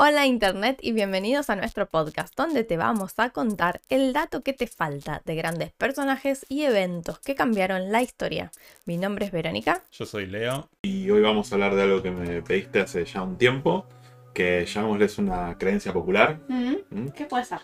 [0.00, 4.52] Hola Internet y bienvenidos a nuestro podcast donde te vamos a contar el dato que
[4.52, 8.52] te falta de grandes personajes y eventos que cambiaron la historia.
[8.86, 9.82] Mi nombre es Verónica.
[9.90, 13.22] Yo soy Leo y hoy vamos a hablar de algo que me pediste hace ya
[13.22, 13.88] un tiempo,
[14.34, 16.38] que llamémosle es una creencia popular.
[16.46, 17.08] ¿Mm?
[17.08, 17.58] ¿Qué puede ser?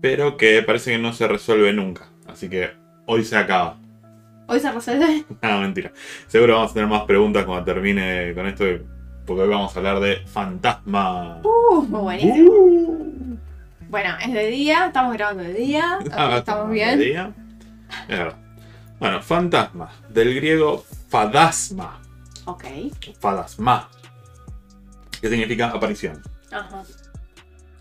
[0.00, 2.70] Pero que parece que no se resuelve nunca, así que
[3.04, 3.78] hoy se acaba.
[4.46, 5.26] ¿Hoy se resuelve?
[5.42, 5.92] No, mentira.
[6.26, 8.64] Seguro vamos a tener más preguntas cuando termine con esto,
[9.30, 11.40] porque hoy vamos a hablar de fantasma.
[11.44, 12.50] Uh, buenísimo.
[12.50, 13.38] Uh.
[13.88, 16.00] Bueno, es de día, estamos grabando de día,
[16.36, 16.98] estamos bien.
[16.98, 17.32] de día.
[18.08, 18.36] Es verdad.
[18.98, 22.00] Bueno, fantasma, del griego fadasma.
[22.46, 22.64] Ok.
[23.20, 23.88] Fadasma.
[25.20, 26.20] Que significa aparición.
[26.50, 26.82] Ajá.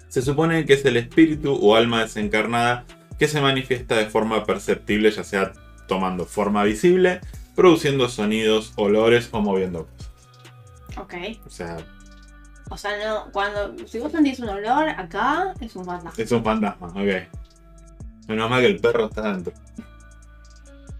[0.08, 2.86] Se supone que es el espíritu o alma desencarnada
[3.18, 5.54] que se manifiesta de forma perceptible, ya sea
[5.88, 7.22] tomando forma visible,
[7.56, 9.88] produciendo sonidos, olores o moviendo.
[11.00, 11.14] Ok.
[11.46, 11.78] O sea,
[12.70, 16.24] O sea, no, cuando, si vos sentís un olor acá, es un fantasma.
[16.24, 18.28] es un fantasma, ok.
[18.28, 19.54] Menos mal que el perro está dentro.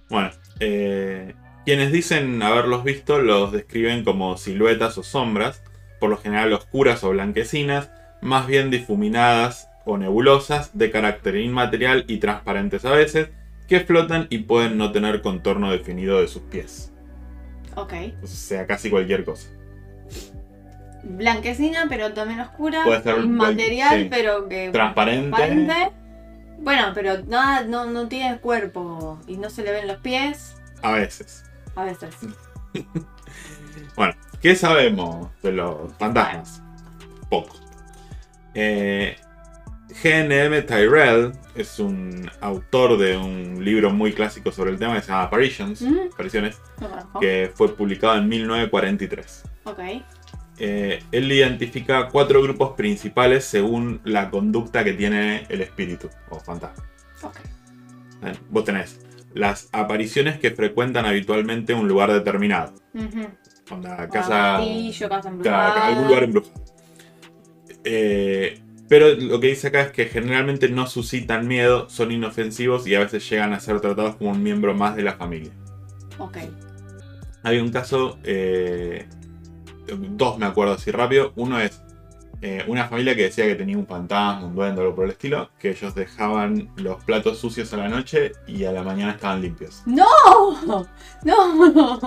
[0.10, 5.62] Bueno, eh, quienes dicen haberlos visto los describen como siluetas o sombras,
[6.00, 12.18] por lo general oscuras o blanquecinas, más bien difuminadas o nebulosas, de carácter inmaterial y
[12.18, 13.30] transparentes a veces,
[13.68, 16.92] que flotan y pueden no tener contorno definido de sus pies.
[17.76, 17.94] Ok.
[18.24, 19.50] O sea, casi cualquier cosa.
[21.04, 22.84] Blanquecina, pero también oscura.
[22.84, 24.08] Puede ser Inmaterial, sí.
[24.10, 24.70] pero que.
[24.72, 25.36] Transparente.
[25.36, 25.92] transparente.
[26.60, 30.56] Bueno, pero nada, no, no tiene cuerpo y no se le ven los pies.
[30.82, 31.44] A veces.
[31.76, 32.16] A veces.
[33.96, 36.62] Bueno, ¿qué sabemos de los fantasmas?
[37.30, 37.58] Poco.
[38.54, 39.18] Eh,
[39.90, 45.08] GNM Tyrell es un autor de un libro muy clásico sobre el tema que se
[45.12, 45.98] llama Apparitions, Mm.
[46.14, 46.62] apariciones,
[47.20, 49.44] que fue publicado en 1943.
[49.72, 49.80] Ok.
[50.62, 56.84] Eh, él identifica cuatro grupos principales según la conducta que tiene el espíritu o fantasma.
[57.22, 57.38] Ok.
[58.24, 58.34] ¿Eh?
[58.50, 59.00] Vos tenés
[59.34, 62.74] las apariciones que frecuentan habitualmente un lugar determinado.
[63.72, 65.88] Onda, casa, Castillo, casa embrujada.
[65.88, 66.64] algún lugar embrujado.
[67.84, 72.96] Eh, pero lo que dice acá es que generalmente no suscitan miedo, son inofensivos y
[72.96, 75.52] a veces llegan a ser tratados como un miembro más de la familia.
[76.18, 76.38] Ok.
[77.44, 79.08] Hay un caso, eh,
[79.98, 81.34] dos me acuerdo así rápido.
[81.36, 81.82] Uno es
[82.42, 85.12] eh, una familia que decía que tenía un fantasma, un duende o algo por el
[85.12, 89.42] estilo, que ellos dejaban los platos sucios a la noche y a la mañana estaban
[89.42, 89.82] limpios.
[89.86, 90.06] ¡No!
[91.24, 92.00] ¡No!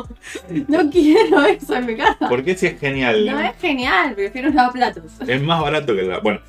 [0.68, 2.28] No quiero eso en mi casa.
[2.28, 3.26] ¿Por qué si es genial?
[3.26, 5.04] No es genial, prefiero lavar platos.
[5.26, 6.18] Es más barato que la...
[6.20, 6.40] Bueno,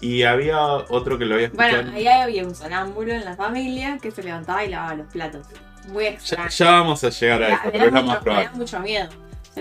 [0.00, 1.82] y había otro que lo había escuchado...
[1.82, 5.46] Bueno, ahí había un sonámbulo en la familia que se levantaba y lavaba los platos.
[5.92, 6.48] Muy Ya, extraño.
[6.50, 8.50] ya vamos a llegar a eso, pero mucho- más me da probable.
[8.54, 9.08] mucho miedo.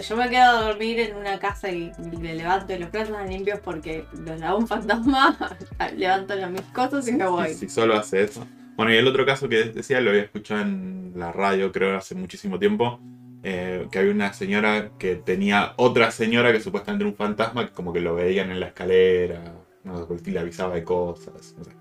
[0.02, 1.92] Yo me quedo a dormir en una casa y
[2.22, 5.38] le levanto los platos limpios porque los lavo un fantasma,
[5.96, 7.54] levanto las mis cosas y me voy.
[7.54, 8.46] Si solo hace eso.
[8.76, 12.14] Bueno, y el otro caso que decía, lo había escuchado en la radio, creo, hace
[12.16, 13.00] muchísimo tiempo,
[13.44, 17.74] eh, que había una señora que tenía otra señora que supuestamente era un fantasma, que
[17.74, 19.42] como que lo veían en la escalera,
[19.84, 21.72] no sé, y le avisaba de cosas, no sé.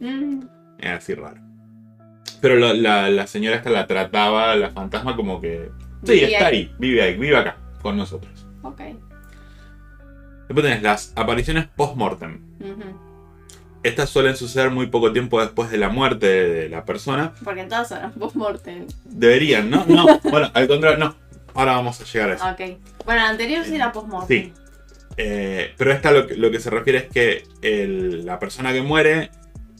[0.00, 0.42] Mm,
[0.78, 1.40] Era así raro.
[2.40, 5.70] Pero la, la señora esta la trataba, la fantasma, como que...
[6.04, 6.56] Sí, Vive está ahí.
[6.56, 8.46] ahí, vive ahí, vive acá, con nosotros.
[8.62, 8.80] ok.
[10.48, 12.40] Después tenés las apariciones post-mortem.
[13.82, 17.32] Estas suelen suceder muy poco tiempo después de la muerte de la persona.
[17.44, 18.86] Porque todas son post-mortem.
[19.04, 19.84] Deberían, ¿no?
[19.86, 21.14] No, bueno, al contrario, no.
[21.54, 22.44] Ahora vamos a llegar a eso.
[22.50, 22.78] Ok.
[23.04, 24.46] Bueno, la anterior sí era post-mortem.
[24.46, 24.52] Sí.
[25.16, 28.82] Eh, pero esta lo que, lo que se refiere es que el- la persona que
[28.82, 29.30] muere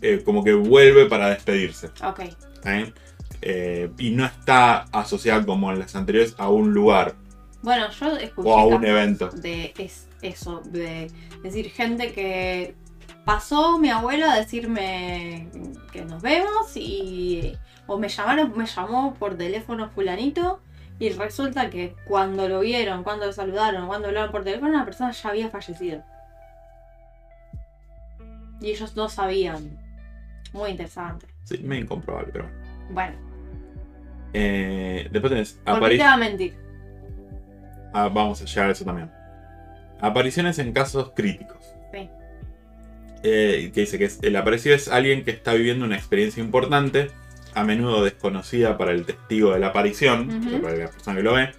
[0.02, 1.88] eh, como que vuelve para despedirse.
[2.04, 2.20] Ok.
[2.54, 2.92] ¿está bien?
[3.40, 7.14] Eh, y no está asociada como en las anteriores a un lugar
[7.62, 9.28] Bueno, yo escuché o a un evento.
[9.28, 11.10] de es, eso, de
[11.42, 12.74] decir gente que
[13.24, 15.48] pasó mi abuelo a decirme
[15.92, 17.56] que nos vemos y
[17.86, 20.60] o me llamaron, me llamó por teléfono fulanito
[20.98, 25.12] y resulta que cuando lo vieron, cuando lo saludaron, cuando hablaron por teléfono, la persona
[25.12, 26.02] ya había fallecido.
[28.60, 29.78] Y ellos no sabían.
[30.52, 31.26] Muy interesante.
[31.44, 32.58] Sí, medio incomprobable, pero bueno.
[32.90, 33.16] Bueno,
[34.32, 36.56] Eh, después tenés ¿por qué te va a mentir?
[37.94, 39.10] ah, vamos a llegar a eso también.
[40.00, 41.56] Apariciones en casos críticos.
[41.92, 42.08] Sí.
[43.22, 47.10] Eh, que dice que es- el aparecido es alguien que está viviendo una experiencia importante,
[47.54, 51.50] a menudo desconocida para el testigo de la aparición, para la persona que lo ve,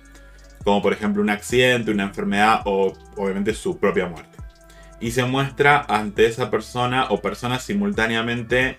[0.64, 4.38] como por ejemplo un accidente, una enfermedad o obviamente su propia muerte.
[5.02, 8.78] Y se muestra ante esa persona o personas simultáneamente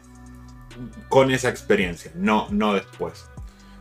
[1.09, 3.27] con esa experiencia, no, no después.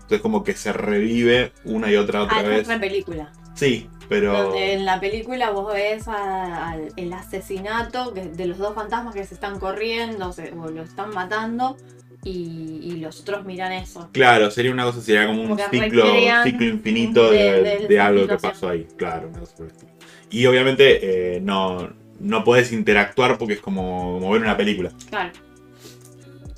[0.09, 2.61] Entonces como que se revive una y otra otra Ah, es vez.
[2.61, 3.31] otra película.
[3.53, 4.33] Sí, Pero.
[4.45, 9.35] Donde en la película vos ves a- el asesinato de los dos fantasmas que se
[9.35, 11.77] están corriendo se- o lo están matando
[12.23, 14.09] y, y los otros miran eso.
[14.11, 16.05] Claro, sería una cosa, sería como un Como ciclo,
[16.43, 18.87] ciclo infinito de, de- de, de esa algo que pasó ahí.
[18.97, 19.91] Claro, una cosa por el estilo.
[20.31, 24.91] Y obviamente eh, no, no podés interactuar porque es como, como ver una película.
[25.11, 25.33] Claro.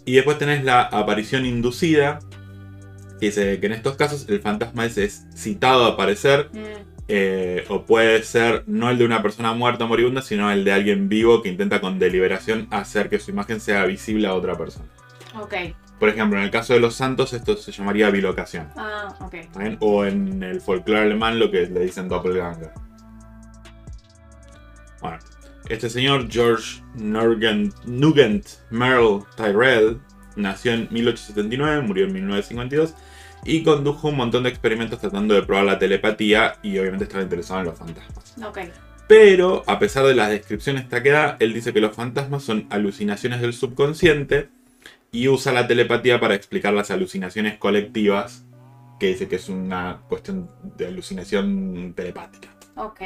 [0.06, 2.20] Y después tenés la aparición inducida,
[3.22, 7.66] que dice que en estos casos el fantasma ese es citado a aparecer, Mm, eh,
[7.70, 11.08] o puede ser no el de una persona muerta o moribunda, sino el de alguien
[11.08, 14.86] vivo que intenta con deliberación hacer que su imagen sea visible a otra persona.
[15.40, 15.54] ok.
[16.00, 18.70] Por ejemplo, en el caso de los santos, esto se llamaría bilocación.
[18.76, 19.36] Ah, ok.
[19.82, 22.72] O en el folclore alemán lo que le dicen doppelganger.
[25.00, 25.20] Bueno,
[25.70, 30.00] este señor George Nugent, Nugent Merle Tyrell
[30.36, 32.96] nació en 1879, murió en 1952
[33.46, 37.62] y condujo un montón de experimentos tratando de probar la telepatía y obviamente estaba interesado
[37.62, 38.36] en los fantasmas.
[38.46, 38.60] Ok.
[39.08, 43.42] Pero, a pesar de las descripciones que da, él dice que los fantasmas son alucinaciones
[43.42, 44.50] del subconsciente
[45.12, 48.46] y usa la telepatía para explicar las alucinaciones colectivas,
[49.00, 52.50] que dice que es una cuestión de alucinación telepática.
[52.76, 53.02] Ok.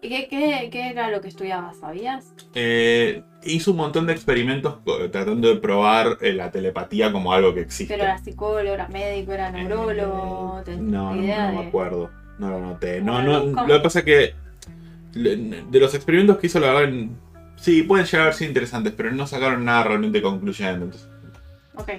[0.00, 1.78] ¿Y qué, qué, qué era lo que estudiabas?
[1.78, 2.32] ¿Sabías?
[2.54, 4.76] Eh, hizo un montón de experimentos
[5.10, 7.94] tratando de probar eh, la telepatía como algo que existe.
[7.94, 10.58] ¿Pero era psicólogo, era médico, era neurólogo?
[10.60, 12.10] Eh, ¿Tenés no, no, idea no me de- acuerdo.
[12.38, 13.00] No lo noté.
[13.00, 13.66] No, no, ¿cómo?
[13.66, 14.34] lo que pasa es que
[15.14, 16.94] de los experimentos que hizo, la verdad,
[17.56, 20.74] sí, pueden llegar a ser interesantes, pero no sacaron nada realmente concluyente.
[20.84, 21.08] entonces.
[21.74, 21.90] Ok.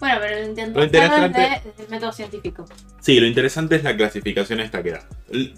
[0.00, 2.64] Bueno, pero lo Lo interesante- desde el método científico.
[3.00, 5.06] Sí, lo interesante es la clasificación esta que da.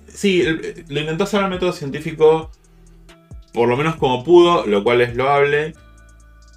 [0.08, 2.50] Sí, el- lo intentó hacer al método científico
[3.52, 5.74] por lo menos como pudo, lo cual es loable,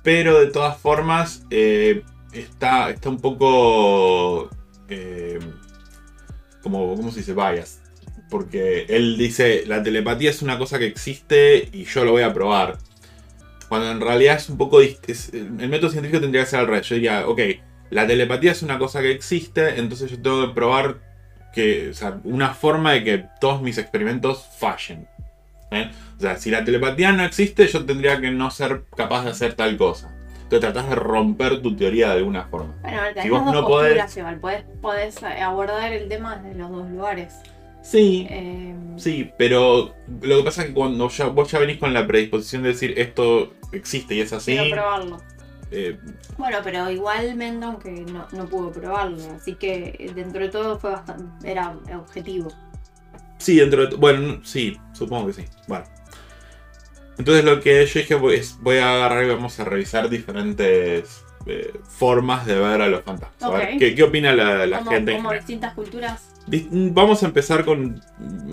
[0.03, 4.49] pero de todas formas eh, está, está un poco...
[4.89, 5.39] eh,
[6.61, 7.33] como, ¿Cómo se dice?
[7.33, 7.81] Bias.
[8.29, 12.33] Porque él dice, la telepatía es una cosa que existe y yo lo voy a
[12.33, 12.77] probar.
[13.69, 14.81] Cuando en realidad es un poco...
[14.81, 16.87] es- el método científico tendría que ser al revés.
[16.87, 17.39] Yo diría, ok,
[17.91, 20.99] la telepatía es una cosa que existe, entonces yo tengo que probar
[21.53, 21.91] que,
[22.23, 25.07] una forma de que todos mis experimentos fallen.
[25.71, 25.91] ¿Eh?
[26.17, 29.53] O sea, si la telepatía no existe, yo tendría que no ser capaz de hacer
[29.53, 30.11] tal cosa.
[30.43, 32.75] Entonces tratás de romper tu teoría de alguna forma.
[32.81, 34.39] Bueno, a ver, Si vos dos no podés- igual.
[34.39, 37.33] Podés, podés abordar el tema desde los dos lugares.
[37.81, 41.93] Sí, Eh, sí, pero lo que pasa es que cuando ya, vos ya venís con
[41.93, 45.17] la predisposición de decir esto existe y es así, Quiero probarlo.
[45.71, 45.97] eh,
[46.37, 49.17] Bueno, pero igualmente, aunque no, no pudo probarlo.
[49.35, 51.51] Así que dentro de todo fue bastante.
[51.51, 52.51] Era objetivo.
[53.45, 53.95] Sí, dentro de...
[53.95, 55.45] Bueno, no- sí, supongo que sí.
[55.67, 55.85] Bueno.
[57.19, 61.71] Entonces lo que yo dije es, voy a agarrar y vamos a revisar diferentes eh,
[61.87, 63.43] formas de ver a los fantasmas.
[63.43, 63.79] A ver, Ok.
[63.79, 65.11] ¿qué, qué opina la, la como gente?
[65.11, 66.23] en como distintas culturas.
[66.71, 68.01] Vamos a empezar con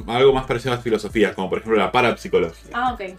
[0.06, 2.70] algo más parecido a las filosofías, como por ejemplo la parapsicología.
[2.74, 3.00] Ah, ok.
[3.00, 3.16] ¿eh?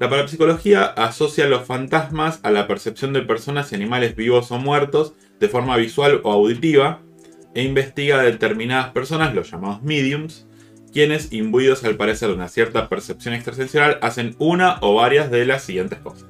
[0.00, 5.12] La parapsicología asocia los fantasmas a la percepción de personas y animales vivos o muertos
[5.38, 7.00] de forma visual o auditiva
[7.54, 10.46] e investiga a determinadas personas, los llamados mediums,
[10.92, 15.62] quienes, imbuidos al parecer de una cierta percepción extrasensorial, hacen una o varias de las
[15.62, 16.26] siguientes cosas.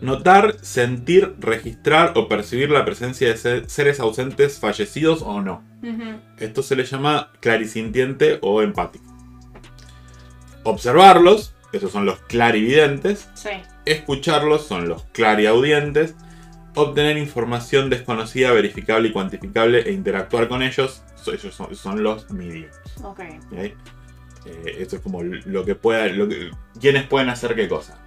[0.00, 5.64] Notar, sentir, registrar o percibir la presencia de se- seres ausentes fallecidos o no.
[6.38, 9.04] Esto se le llama clarisintiente o empático.
[10.62, 13.28] Observarlos, esos son los clarividentes.
[13.34, 13.50] Sí.
[13.86, 16.14] Escucharlos son los clariaudientes.
[16.78, 22.74] Obtener información desconocida, verificable y cuantificable e interactuar con ellos, ellos son, son los mediums.
[23.02, 23.20] Ok.
[23.46, 23.52] ¿ok?
[23.52, 23.74] Eh,
[24.78, 27.98] esto es como lo que pueda, lo que, quiénes pueden hacer qué cosa.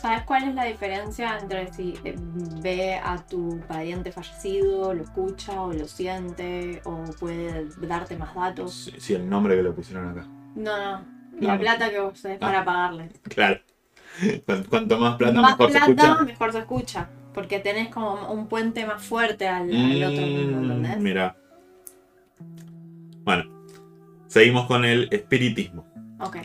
[0.00, 2.14] ¿Sabes cuál es la diferencia entre si eh,
[2.62, 8.90] ve a tu pariente fallecido, lo escucha o lo siente o puede darte más datos?
[8.98, 10.26] Si el nombre que le pusieron acá.
[10.54, 11.04] No, no.
[11.40, 11.60] La No.
[11.60, 12.46] plata que vos tenés Ah.
[12.46, 13.10] para pagarle.
[13.24, 13.60] Claro.
[14.46, 16.24] Cuan- Cuanto más plata, más mejor se plata, escucha.
[16.24, 17.08] mejor se escucha.
[17.36, 20.96] Porque tenés como un puente más fuerte al, al otro mundo, ¿entendés?
[20.96, 21.36] Mm, Mira.
[23.24, 23.44] Bueno,
[24.26, 25.86] seguimos con el espiritismo.
[26.18, 26.38] Ok.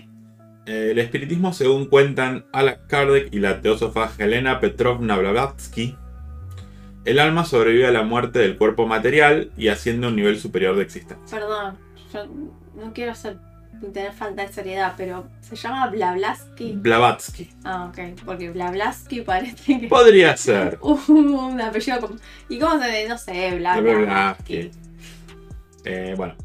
[0.66, 5.96] El espiritismo, según cuentan Alan Kardec y la teósofa Helena Petrovna Blavatsky,
[7.06, 10.76] el alma sobrevive a la muerte del cuerpo material y asciende a un nivel superior
[10.76, 11.26] de existencia.
[11.40, 11.78] Perdón,
[12.14, 12.26] yo
[12.76, 13.38] no quiero ser,
[13.94, 16.74] tener falta de seriedad, pero se llama Blablaski.
[16.76, 17.50] Blavatsky.
[17.64, 18.22] Ah, ok.
[18.26, 20.78] Porque Blablaski parece que Podría ser.
[20.82, 22.16] un apellido como...
[22.50, 23.08] ¿Y cómo se ve?
[23.08, 24.72] No sé, bla, bla, Blavatsky.
[25.84, 26.36] Eh, bueno,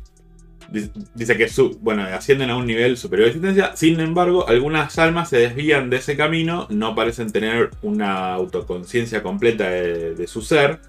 [0.70, 3.76] dice- dice que su, bueno, ascienden a un nivel superior de existencia.
[3.76, 9.68] Sin embargo, algunas almas se desvían de ese camino, no parecen tener una autoconciencia completa
[9.68, 10.80] de, de su ser.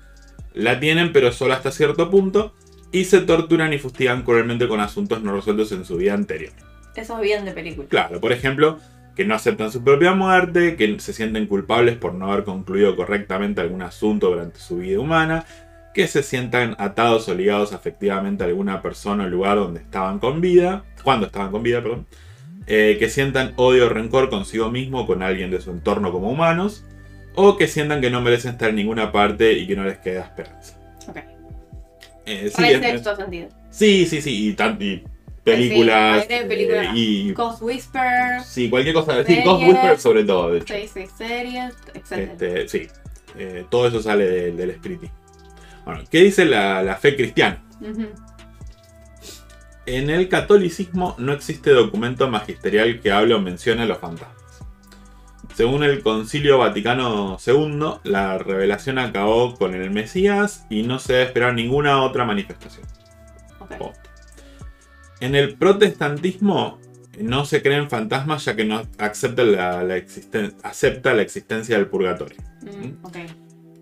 [0.53, 2.55] La tienen, pero solo hasta cierto punto.
[2.91, 6.53] Y se torturan y fustigan cruelmente con asuntos no resueltos en su vida anterior.
[6.95, 7.87] Eso es bien de película.
[7.87, 8.79] Claro, por ejemplo,
[9.15, 13.61] que no aceptan su propia muerte, que se sienten culpables por no haber concluido correctamente
[13.61, 15.45] algún asunto durante su vida humana,
[15.93, 20.41] que se sientan atados o ligados afectivamente a alguna persona o lugar donde estaban con
[20.41, 22.05] vida, cuando estaban con vida, perdón,
[22.67, 26.29] eh, que sientan odio o rencor consigo mismo o con alguien de su entorno como
[26.29, 26.85] humanos,
[27.33, 30.21] o que sientan que no merecen estar en ninguna parte y que no les queda
[30.21, 30.76] esperanza.
[32.27, 33.49] Eh, sí, sexto sentido.
[33.69, 35.01] sí, sí, sí, y, tan- y
[35.43, 36.85] películas Sí, películas.
[36.87, 38.41] eh, y Ghost Whisper.
[38.43, 39.69] sí, cualquier cosa, sí, Ghost Series.
[39.73, 40.73] Whisperer sobre todo, de hecho.
[40.73, 42.11] Sí, series, etc.
[42.11, 42.87] Este, sí,
[43.37, 45.15] eh, todo eso sale de- del espiritismo.
[45.85, 47.63] Bueno, ¿qué dice la, la fe cristiana?
[49.85, 54.35] En el catolicismo no existe documento magisterial que hable o mencione a los fantasmas.
[55.57, 61.25] Según el Concilio Vaticano II, la revelación acabó con el Mesías y no se debe
[61.25, 62.85] esperar ninguna otra manifestación.
[63.57, 63.71] Ok.
[63.79, 63.91] Oh.
[65.19, 66.77] En el protestantismo
[67.19, 71.87] no se creen fantasmas ya que no acepta la, la existen- acepta la existencia del
[71.87, 72.37] purgatorio.
[72.61, 73.17] Mm, ok.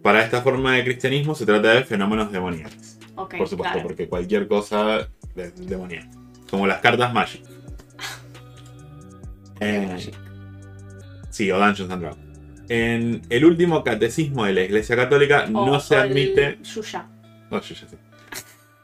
[0.02, 3.00] Para esta forma de cristianismo se trata de fenómenos demoníacos.
[3.16, 3.36] Ok.
[3.38, 3.88] por supuesto, claro.
[3.90, 6.08] porque cualquier cosa es demoníaca.
[6.50, 7.42] Como las cartas Magic.
[9.60, 10.12] Eh.
[11.36, 12.26] Sí, o Dungeons and Dragons.
[12.70, 16.58] En el último catecismo de la Iglesia Católica O- no se admite.
[16.64, 17.08] Yuya.
[17.52, 17.98] Oh, yo ya sé.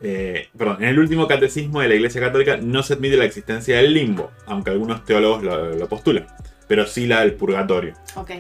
[0.04, 3.78] Eh, perdón, en el último catecismo de la Iglesia Católica no se admite la existencia
[3.78, 6.28] del limbo, aunque algunos teólogos lo, lo postulan,
[6.68, 7.94] pero sí la del purgatorio.
[8.16, 8.32] Ok.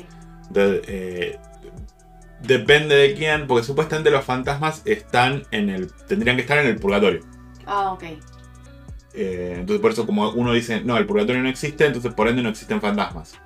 [0.48, 1.40] Entonces, eh,
[2.42, 5.92] depende de quién, porque supuestamente los fantasmas están en el.
[6.08, 7.22] tendrían que estar en el purgatorio.
[7.66, 8.04] Ah, ok.
[9.14, 12.42] Eh, entonces, por eso, como uno dice, no, el purgatorio no existe, entonces por ende
[12.42, 13.40] no existen fantasmas.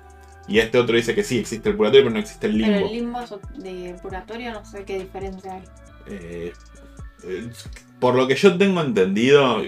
[0.48, 2.86] Y este otro dice que sí, existe el purgatorio, pero no existe el Pero limbo.
[2.86, 5.62] el limbo de purgatorio, no sé qué diferencia hay.
[6.08, 6.52] Eh,
[7.24, 7.48] eh,
[7.98, 9.62] por lo que yo tengo entendido,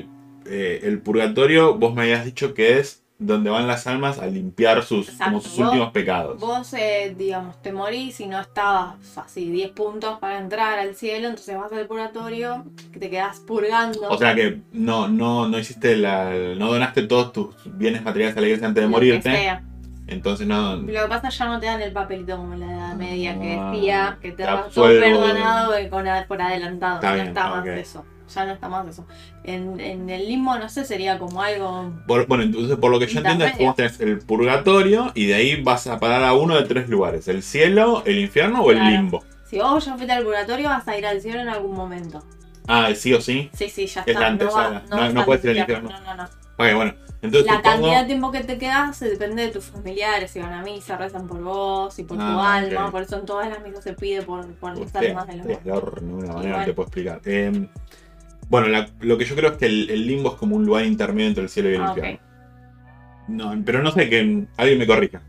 [0.46, 4.84] eh, el purgatorio, vos me habías dicho que es donde van las almas a limpiar
[4.84, 5.24] sus, Exacto.
[5.24, 6.38] como sus Vos- últimos pecados.
[6.38, 11.26] Vos, eh, digamos, te morís y no estabas así 10 puntos para entrar al cielo,
[11.26, 14.08] entonces vas al purgatorio, que te quedás purgando.
[14.08, 16.32] O sea que no, no, no hiciste la.
[16.56, 19.32] no donaste todos tus bienes materiales a la iglesia antes de lo que morirte.
[19.32, 19.64] sea.
[20.08, 20.76] Entonces no.
[20.76, 22.94] Lo que pasa es que ya no te dan el papelito como en la Edad
[22.94, 26.94] Media que Ah, decía que te te daba todo perdonado eh, con por adelantado.
[26.96, 28.04] Está bien, está más eso.
[28.34, 29.06] Ya no está más eso.
[29.44, 31.92] En, en el limbo, no sé, sería como algo.
[32.06, 35.26] Por- bueno, entonces por lo que yo entiendo es que vos tenés el purgatorio y
[35.26, 38.70] de ahí vas a parar a uno de tres lugares: el cielo, el infierno o
[38.70, 38.90] el Claro.
[38.90, 39.24] limbo.
[39.44, 42.22] Si vos ya fuiste al purgatorio, vas a ir al cielo en algún momento.
[42.66, 43.48] Ah, sí o sí.
[43.54, 44.20] Sí, sí, ya Es está.
[44.20, 44.82] la no, antesala.
[44.90, 45.88] No- vas puedes ir al infierno.
[45.90, 46.24] No, no, no.
[46.24, 47.07] Ok, bueno.
[47.20, 50.62] Entonces La cantidad de tiempo que te quedas depende de tus familiares, si van a
[50.62, 52.90] misa, rezan por vos y por tu Ah, alma, ok.
[52.92, 55.46] por eso en todas las misas se pide por, por las Usted, almas de los
[55.46, 56.64] de una manera Igual.
[56.64, 57.20] te puedo explicar.
[57.24, 57.68] Eh,
[58.48, 60.84] bueno, la- lo que yo creo es que el, el limbo es como un lugar
[60.84, 62.18] intermedio entre el cielo y el Ah, infierno.
[63.28, 65.20] No, pero no sé que alguien me corrija.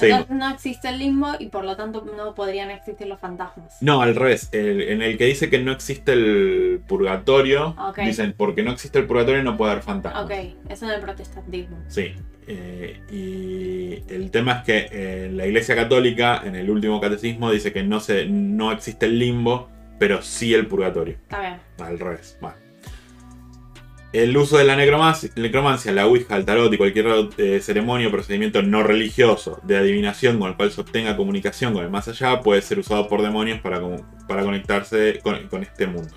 [0.00, 3.76] Entonces no existe el limbo y por lo tanto no podrían existir los fantasmas.
[3.80, 4.48] No, al revés.
[4.52, 9.06] El- en el que dice que no existe el purgatorio, dicen porque no existe el
[9.06, 10.24] purgatorio no puede haber fantasmas.
[10.24, 10.32] Ok,
[10.68, 11.76] eso en el protestantismo.
[11.88, 12.14] Sí.
[12.48, 17.72] eh, y el tema es que eh, la Iglesia Católica, en el último catecismo, dice
[17.72, 19.68] que no, se, no existe el limbo,
[19.98, 21.14] pero sí el purgatorio.
[21.22, 21.54] Está bien.
[21.78, 22.36] Al revés.
[22.40, 22.56] Bueno.
[24.12, 27.06] El uso de la necromancia, la ouija, el tarot y cualquier
[27.38, 31.82] eh, ceremonia o procedimiento no religioso de adivinación con el cual se obtenga comunicación con
[31.82, 33.80] el más allá puede ser usado por demonios para,
[34.28, 36.10] para conectarse con, este mundo.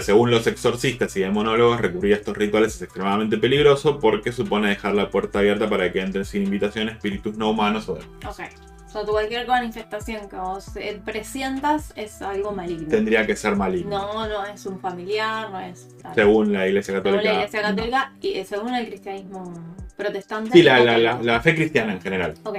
[0.00, 4.94] Según los exorcistas y demonólogos, recurrir a estos rituales es extremadamente peligroso porque supone dejar
[4.94, 8.24] la puerta abierta para que entren sin invitación espíritus no humanos o demonios.
[8.26, 8.73] Ok.
[8.94, 12.86] O sea, cualquier manifestación que vos eh, presientas es algo maligno.
[12.88, 13.90] Tendría que ser maligno.
[13.90, 15.88] No, no es un familiar, no es.
[16.00, 16.14] tal.
[16.14, 17.32] Según la Iglesia Según Católica.
[17.32, 17.68] la Iglesia no.
[17.68, 19.52] Católica y eh, según el cristianismo
[19.96, 20.50] protestante.
[20.52, 21.22] Sí, la, no la- la- creo.
[21.24, 22.34] la fe cristiana en general.
[22.44, 22.58] Ok.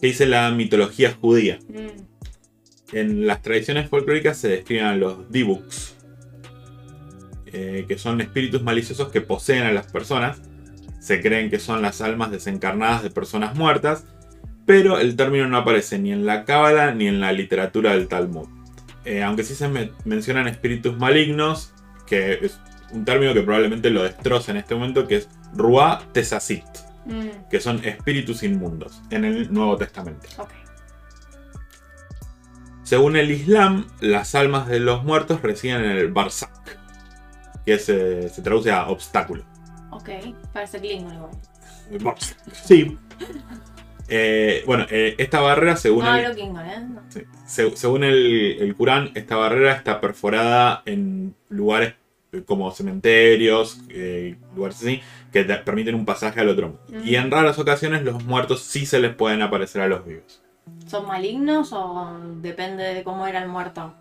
[0.00, 1.58] Que dice la mitología judía.
[1.68, 5.96] Mm, En las tradiciones folclóricas se describen a los dibuks,
[7.46, 10.40] eh, que son espíritus maliciosos que poseen a las personas.
[11.00, 14.04] Se creen que son las almas desencarnadas de personas muertas,
[14.66, 18.48] pero el término no aparece ni en la cábala ni en la literatura del Talmud.
[19.04, 21.72] Eh, aunque sí se me- mencionan espíritus malignos,
[22.06, 22.58] que es
[22.92, 26.64] un término que probablemente lo destroza en este momento, que es Ruah Tesasit,
[27.04, 30.26] mm, que son espíritus inmundos en el Nuevo Testamento.
[30.38, 30.50] ok.
[32.82, 36.52] Según el Islam, las almas de los muertos residen en el Barzak,
[37.64, 39.44] que se, se traduce a obstáculo.
[39.90, 40.08] Ok.
[40.52, 41.14] Parece Klingon
[41.90, 42.16] igual.
[42.64, 42.96] Sí.
[44.08, 46.24] Eh, bueno, eh, esta barrera, según No el,
[46.60, 46.86] ¿eh?
[46.88, 47.02] No.
[47.08, 51.94] sí, se- según el, el Corán, esta barrera está perforada en lugares
[52.44, 53.80] como cementerios,
[54.54, 55.00] lugares así,
[55.32, 56.82] que te permiten un pasaje al otro mundo.
[56.88, 57.08] Mm.
[57.08, 60.42] Y en raras ocasiones los muertos sí se les pueden aparecer a los vivos.
[60.86, 63.94] ¿Son malignos o depende de cómo era el muerto?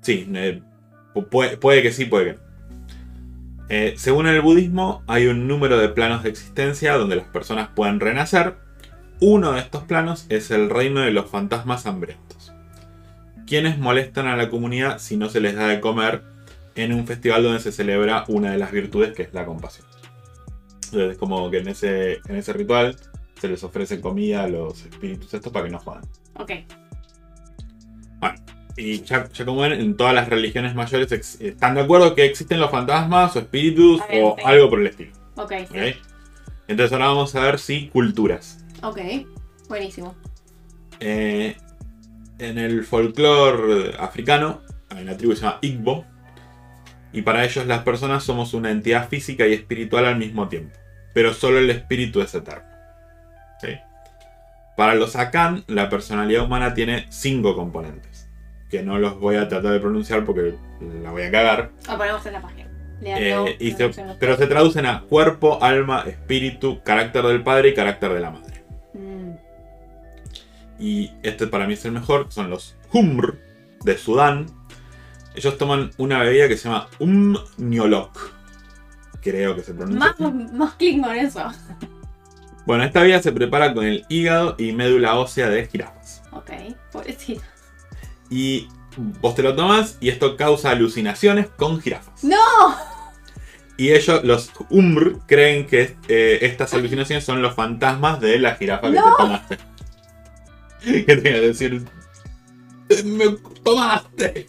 [0.00, 0.26] Sí,
[1.14, 2.38] pu- puede, puede que sí, puede que no.
[3.68, 8.00] Eh, según el budismo, hay un número de planos de existencia donde las personas pueden
[8.00, 8.56] renacer.
[9.20, 12.52] Uno de estos planos es el reino de los fantasmas hambrientos,
[13.46, 16.22] quienes molestan a la comunidad si no se les da de comer
[16.76, 19.86] en un festival donde se celebra una de las virtudes que es la compasión.
[20.84, 22.96] Entonces, como que en ese, en ese ritual
[23.40, 26.02] se les ofrece comida a los espíritus estos para que no jodan.
[26.34, 26.52] Ok.
[28.78, 31.10] Y ya, ya como ven, en todas las religiones mayores
[31.40, 34.42] están de acuerdo que existen los fantasmas o espíritus ver, o sí.
[34.44, 35.10] algo por el estilo.
[35.34, 35.52] Ok.
[35.68, 35.76] ¿ok?
[36.68, 38.64] Entonces ahora vamos a ver si culturas.
[38.82, 38.98] Ok.
[39.68, 40.14] Buenísimo.
[41.00, 41.56] Eh,
[42.38, 46.04] en el folclore africano hay una tribu que se llama Igbo.
[47.12, 50.76] Y para ellos las personas somos una entidad física y espiritual al mismo tiempo.
[51.14, 52.68] Pero solo el espíritu es eterno.
[54.76, 58.28] Para los Akan, la personalidad humana tiene cinco componentes.
[58.70, 60.54] Que no los voy a tratar de pronunciar porque
[61.02, 61.70] la voy a cagar.
[61.88, 62.68] Lo ponemos en la página.
[63.02, 68.12] Eh, y se- pero se traducen a cuerpo, alma, espíritu, carácter del padre y carácter
[68.12, 68.57] de la madre.
[70.78, 73.38] Y este para mí es el mejor, son los Humr
[73.84, 74.46] de Sudán.
[75.34, 78.32] Ellos toman una bebida que se llama Um Nyolok.
[79.20, 79.98] Creo que se pronuncia.
[79.98, 80.56] Más, así.
[80.56, 81.52] más Klingon eso.
[82.66, 86.22] Bueno, esta bebida se prepara con el hígado y médula ósea de jirafas.
[86.32, 86.50] Ok.
[86.92, 87.42] Pobrecito.
[88.30, 88.68] Y
[89.20, 92.22] vos te lo tomas y esto causa alucinaciones con jirafas.
[92.22, 92.36] ¡No!
[93.76, 98.88] Y ellos, los Umr, creen que eh, estas alucinaciones son los fantasmas de la jirafa
[98.88, 99.04] que ¡No!
[99.16, 99.58] te tomaste.
[100.84, 101.82] ¿Qué te iba a decir?
[103.04, 103.24] ¡Me
[103.62, 104.46] tomaste!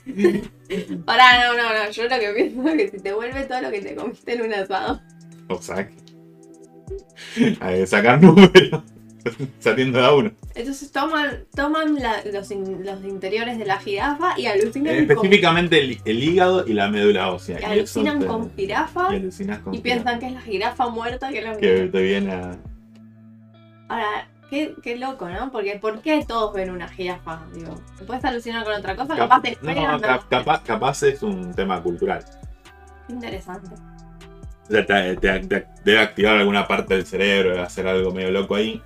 [1.06, 1.90] Pará, no, no, no.
[1.92, 4.42] Yo lo que pienso es que si te vuelve todo lo que te comiste en
[4.44, 5.02] un asado.
[5.50, 5.96] O saque.
[7.60, 8.84] Hay que sacar números.
[9.60, 10.32] Saliendo de a uno.
[10.56, 15.80] Entonces toman, toman la- los, in- los interiores de la jirafa y alucinan con, Específicamente
[15.82, 17.60] el, el hígado y la médula ósea.
[17.60, 19.08] y alucinan con jirafa
[19.64, 22.58] con y piensan que es la jirafa muerta que lo que te viene a.
[23.90, 25.52] Ahora, qué, qué loco, ¿no?
[25.52, 27.42] Porque ¿por qué todos ven una jirafa?
[27.54, 27.76] Digo,
[28.08, 29.10] ¿puedes alucinar con otra cosa?
[29.10, 30.02] Cap- Capaz te esperan, ¿no?
[30.02, 32.24] cap- capaz, capaz es un tema cultural.
[33.08, 33.70] Interesante.
[34.68, 38.32] O sea, te, te- te- debe activar alguna parte del cerebro, debe hacer algo medio
[38.32, 38.82] loco ahí.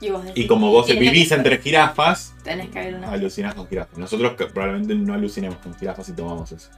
[0.00, 3.12] Y, vos decís, Y como vos vivís que- entre jirafas, Tenés que ver una.
[3.12, 3.96] alucinás con jirafas.
[3.96, 6.70] Nosotros probablemente no alucinemos con jirafas si tomamos eso.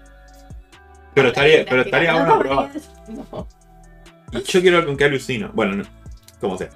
[1.15, 3.49] Pero estaría, pero estaría No, no.
[4.33, 5.51] Y yo quiero ver con qué alucino.
[5.55, 5.85] Bueno, no,
[6.41, 6.69] como sea.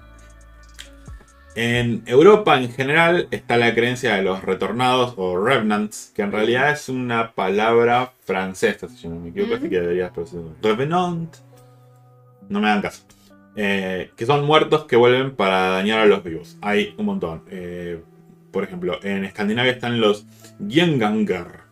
[1.60, 6.70] En Europa en general está la creencia de los retornados o revenants, que en realidad
[6.70, 10.54] es una palabra francesa, si yo no me equivoco, así que deberías pronunciar.
[10.62, 11.34] Revenant.
[12.48, 13.02] No me dan caso.
[13.56, 16.56] Eh, que son muertos que vuelven para dañar a los vivos.
[16.60, 17.42] Hay un montón.
[17.50, 18.04] Eh,
[18.52, 20.26] por ejemplo, en Escandinavia están los
[20.64, 21.62] Genganger.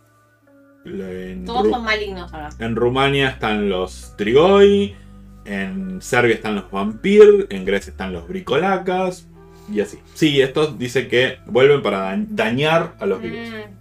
[0.84, 2.48] En Todos son malignos ahora.
[2.58, 4.96] en Rumania están los Trigoi,
[5.44, 9.28] en Serbia están los Vampir, en Grecia están los Bricolacas
[9.72, 9.98] y así.
[10.14, 13.48] Sí, estos dice que vuelven para da- dañar a los vivos.
[13.48, 13.76] Mm,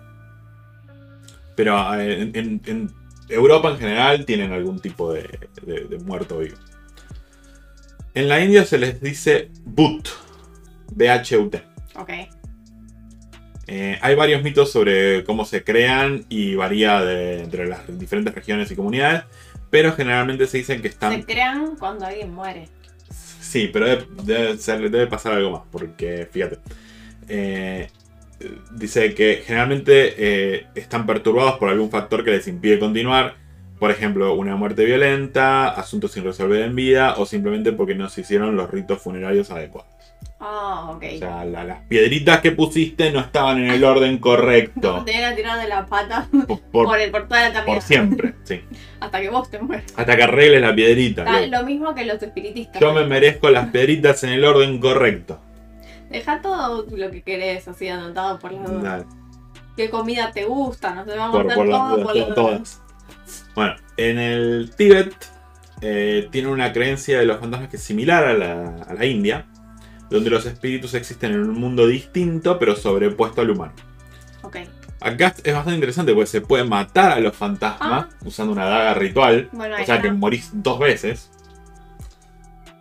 [1.56, 2.92] Pero eh, en, en- en
[3.30, 6.58] Europa en general tienen algún tipo de, de- de muerto vivo.
[8.14, 10.08] En la India se les dice Bhut,
[10.94, 11.62] B-H-U-T.
[11.96, 12.10] ok.
[13.68, 18.70] Eh, hay varios mitos sobre cómo se crean y varía de, entre las diferentes regiones
[18.70, 19.24] y comunidades,
[19.72, 21.14] pero generalmente se dicen que están...
[21.14, 22.70] Se crean cuando alguien muere.
[23.56, 23.86] Sí, pero
[24.26, 26.58] debe, pasar algo más, porque fíjate.
[27.30, 27.88] eh,
[28.72, 33.36] dice que generalmente eh, están perturbados por algún factor que les impide continuar.
[33.80, 38.22] Por ejemplo, una muerte violenta, asuntos sin resolver en vida o simplemente porque no se
[38.22, 39.95] hicieron los ritos funerarios adecuados.
[40.40, 41.04] Ah, ok.
[41.16, 45.04] O sea, la- las piedritas que pusiste no estaban en el orden correcto.
[45.06, 48.36] Te van a tirar de la pata Por, por- por, el, por la por siempre,
[48.44, 48.62] sí.
[49.00, 49.86] Hasta que vos te mueras.
[49.96, 51.48] Hasta que arregles la piedrita.
[51.48, 52.82] Lo mismo que los espiritistas.
[52.82, 55.40] Yo me merezco las piedritas en el orden correcto.
[56.10, 58.84] Deja todo lo que querés así anotado por las dudas.
[58.84, 59.06] Dale.
[59.76, 60.94] ¿Qué comida te gusta?
[60.94, 62.36] No sé, vamos Por, a hacer por las todo dudas, por to- las dudas.
[62.36, 62.82] todas.
[63.56, 65.14] Bueno, en el Tíbet
[65.82, 69.46] eh, tiene una creencia de los fantasmas que es similar a la, a la India,
[70.10, 73.74] donde los espíritus existen en un mundo distinto pero sobrepuesto al humano.
[74.44, 74.58] Ok.
[75.02, 79.50] Acá es bastante interesante porque se puede matar a los fantasmas usando una daga ritual,
[79.52, 81.32] Bueno, o sea que morís dos veces.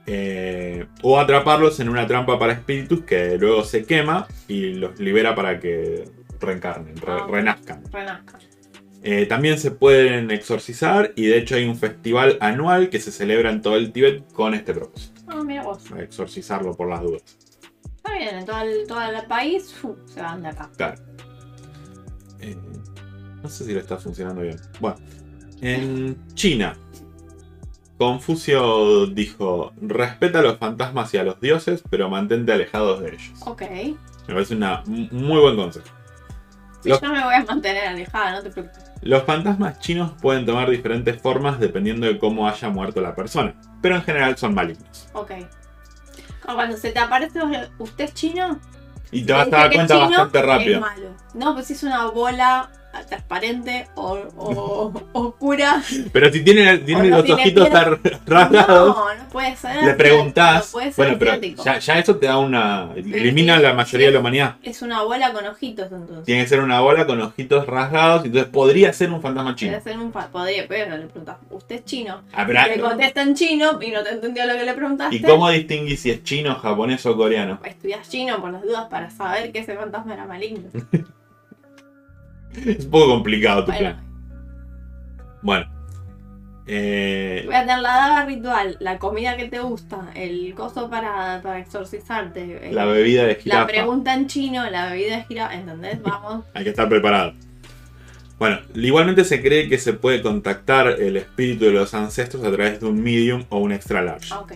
[0.06, 5.34] eh, o atraparlos en una trampa para espíritus que luego se quema y los libera
[5.34, 6.04] para que
[6.40, 7.82] reencarnen, re- Ah, renazcan.
[7.90, 8.38] Renazca.
[9.02, 13.50] Eh, también se pueden exorcizar y de hecho hay un festival anual que se celebra
[13.50, 15.82] en todo el Tíbet con este propósito, Ah, mira vos.
[15.98, 17.22] exorcizarlo por las dudas.
[17.96, 20.70] Está bien, en todo el, todo el país fu, se van de acá.
[20.76, 21.02] Claro.
[22.40, 22.56] Eh,
[23.42, 24.56] no sé si lo está funcionando bien.
[24.80, 24.96] Bueno,
[25.60, 26.76] en China,
[27.98, 33.32] Confucio dijo: respeta a los fantasmas y a los dioses, pero mantente alejados de ellos.
[33.46, 33.62] Ok.
[34.26, 35.86] Me parece una, un muy buen consejo.
[36.82, 38.84] Sí, Los- yo me voy a mantener alejada, no te preocupes.
[39.02, 43.96] Los fantasmas chinos pueden tomar diferentes formas dependiendo de cómo haya muerto la persona, pero
[43.96, 45.08] en general son malignos.
[45.12, 45.32] Ok.
[46.42, 47.38] Como Cuando se te aparece
[47.78, 48.58] usted es chino,
[49.10, 50.80] Y te vas a dar cuenta bastante Es rápido.
[50.80, 51.10] malo.
[51.34, 52.70] No, pues es una bola
[53.02, 55.82] transparente o, o oscura.
[56.12, 59.82] Pero si tiene, no los tiene ojitos tan rasgados, No, no puede ser.
[59.84, 60.70] le preguntás.
[60.72, 62.90] puede ser Bueno, pero ya, ya eso te da una.
[62.94, 64.56] Elimina la mayoría de la humanidad.
[64.62, 66.24] Es una bola con ojitos entonces.
[66.24, 69.72] Tiene que ser una bola con ojitos rasgados, entonces podría ser un fantasma chino.
[69.72, 72.22] Debe ser un podría, pero le preguntas, ¿usted es chino?
[72.32, 75.16] Ah, le contesta en chino y no te entendió lo que le preguntaste.
[75.16, 77.60] ¿Y cómo distinguís si es chino, japonés o coreano?
[77.64, 80.68] Estudias chino por las dudas para saber que ese fantasma era maligno.
[82.66, 84.04] Es un poco complicado tu Bueno, plan.
[85.42, 85.66] Bueno.
[86.66, 91.40] Eh, voy a tener la daga ritual, la comida que te gusta, el coso para,
[91.42, 93.66] para exorcizarte, el- la bebida de la jirafa.
[93.66, 96.00] pregunta en chino, la bebida de gira, ¿entendés?
[96.02, 96.44] Vamos.
[96.54, 97.34] Hay que estar preparado.
[98.38, 102.80] Bueno, igualmente se cree que se puede contactar el espíritu de los ancestros a través
[102.80, 104.32] de un medium o un extra large.
[104.32, 104.52] Ah, ok.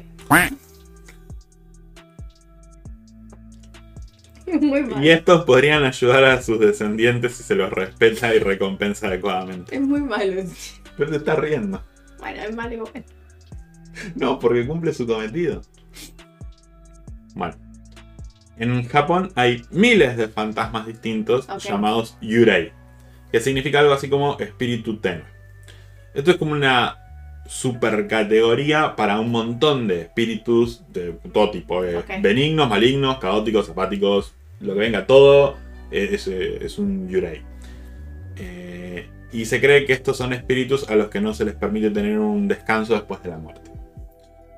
[4.61, 5.05] Muy mal.
[5.05, 9.75] Y estos podrían ayudar a sus descendientes si se los respeta y recompensa adecuadamente.
[9.75, 10.43] Es muy malo.
[10.97, 11.83] Pero te estás riendo.
[12.19, 13.05] Bueno, es malo igual.
[14.15, 15.63] No, porque cumple su cometido.
[17.35, 17.57] Bueno.
[18.59, 22.73] En Japón hay miles de fantasmas distintos llamados Yurei,
[23.31, 25.25] que significa algo así como espíritu tenue.
[26.13, 26.97] Esto es como una
[27.47, 34.75] supercategoría para un montón de espíritus de todo tipo: eh, benignos, malignos, caóticos, apáticos, lo
[34.75, 35.57] que venga, todo
[35.91, 37.43] es, es un Yurei.
[38.37, 41.91] Eh, y se cree que estos son espíritus a los que no se les permite
[41.91, 43.71] tener un descanso después de la muerte.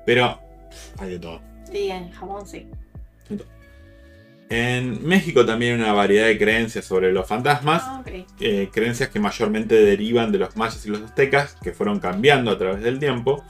[0.05, 0.39] Pero
[0.97, 1.41] hay de todo.
[1.71, 2.67] Sí, en Japón sí.
[4.49, 8.03] En México también hay una variedad de creencias sobre los fantasmas, Ah,
[8.41, 12.57] eh, creencias que mayormente derivan de los mayas y los aztecas, que fueron cambiando a
[12.57, 13.45] través del tiempo,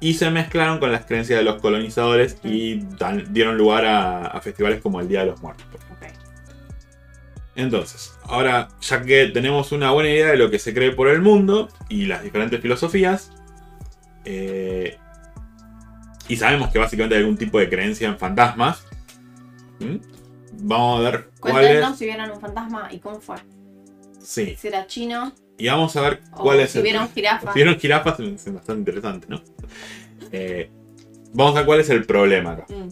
[0.00, 4.40] y se mezclaron con las creencias de los colonizadores y dan- dieron lugar a, a
[4.40, 5.66] festivales como el Día de los Muertos.
[7.58, 11.20] Entonces, ahora ya que tenemos una buena idea de lo que se cree por el
[11.20, 13.32] mundo y las diferentes filosofías,
[14.24, 14.96] eh,
[16.28, 18.84] y sabemos que básicamente hay algún tipo de creencia en fantasmas,
[19.80, 19.98] ¿m?
[20.52, 21.98] vamos a ver cuál es.
[21.98, 23.38] si vieron un fantasma y cómo fue.
[24.22, 26.84] Sí, Si era chino y vamos a ver o cuál es si el.
[26.84, 27.52] vieron jirafas.
[27.52, 29.42] Si vieron jirafas, es bastante interesante, ¿no?
[30.30, 30.70] Eh,
[31.32, 32.66] vamos a ver cuál es el problema acá.
[32.68, 32.88] Mm,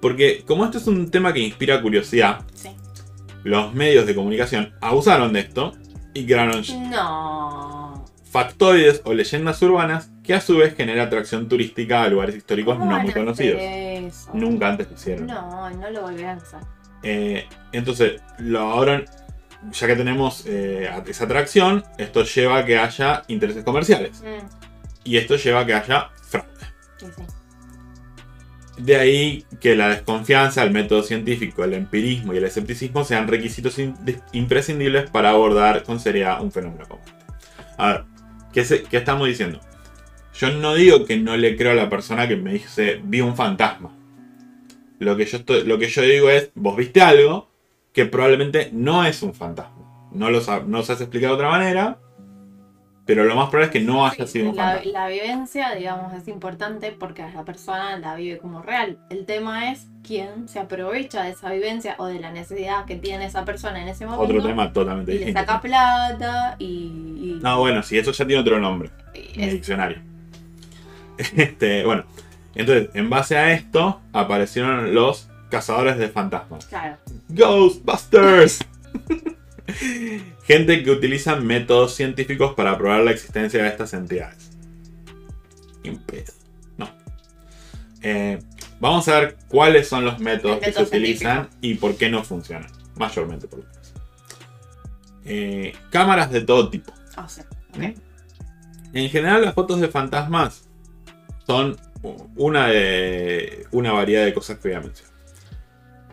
[0.00, 2.70] Porque, como esto es un tema que inspira curiosidad, sí.
[3.48, 5.72] Los medios de comunicación abusaron de esto
[6.14, 8.04] y crearon No.
[8.30, 12.90] factoides o leyendas urbanas que a su vez genera atracción turística a lugares históricos ¿Cómo
[12.90, 13.58] no muy conocidos.
[13.60, 14.30] eso?
[14.34, 15.26] Nunca antes lo hicieron.
[15.26, 16.60] No, no lo volverán a hacer.
[17.02, 19.04] Eh, entonces, lo ahora,
[19.72, 24.20] ya que tenemos eh, esa atracción, esto lleva a que haya intereses comerciales.
[24.22, 24.46] Mm,
[25.04, 26.48] Y esto lleva a que haya fraude.
[26.98, 27.22] sí, sí.
[28.78, 33.76] De ahí que la desconfianza, el método científico, el empirismo y el escepticismo sean requisitos
[34.32, 37.18] imprescindibles para abordar con seriedad un fenómeno como este.
[37.76, 38.04] A ver,
[38.52, 39.60] ¿qué, se- qué estamos diciendo?
[40.34, 43.34] Yo no digo que no le creo a la persona que me dice vi un
[43.34, 43.94] fantasma.
[45.00, 47.50] Lo que yo, lo que yo digo es, vos viste algo
[47.92, 50.08] que probablemente no es un fantasma.
[50.12, 51.98] No lo sab- no se has explicado de otra manera,
[53.08, 54.92] pero lo más probable es que no haya Sí, sido un la, fantasma.
[54.92, 58.98] la vivencia, digamos, es importante porque la persona la vive como real.
[59.08, 63.24] El tema es quién se aprovecha de esa vivencia o de la necesidad que tiene
[63.24, 64.24] esa persona en ese momento.
[64.36, 66.64] Otro tema totalmente Y le saca plata y.
[66.66, 68.90] y- No, bueno, sí, eso ya tiene otro nombre.
[69.14, 69.98] en el diccionario.
[71.36, 72.04] Este, bueno,
[72.54, 76.66] entonces, en base a esto, aparecieron los cazadores de fantasmas.
[76.66, 76.96] claro.
[77.30, 78.60] Ghostbusters.
[80.48, 84.50] Gente que utiliza métodos científicos para probar la existencia de estas entidades.
[86.78, 86.88] No.
[88.00, 88.38] Eh,
[88.80, 92.70] vamos a ver cuáles son los métodos que se utilizan y por qué no funcionan.
[92.96, 93.68] Mayormente por eso.
[95.26, 96.94] Eh, cámaras de todo tipo.
[97.14, 97.42] Ah, sí.
[97.76, 97.92] ¿Mm?
[98.94, 100.66] En general, las fotos de fantasmas
[101.46, 101.76] son
[102.36, 105.14] una, de, una variedad de cosas que voy a mencionar.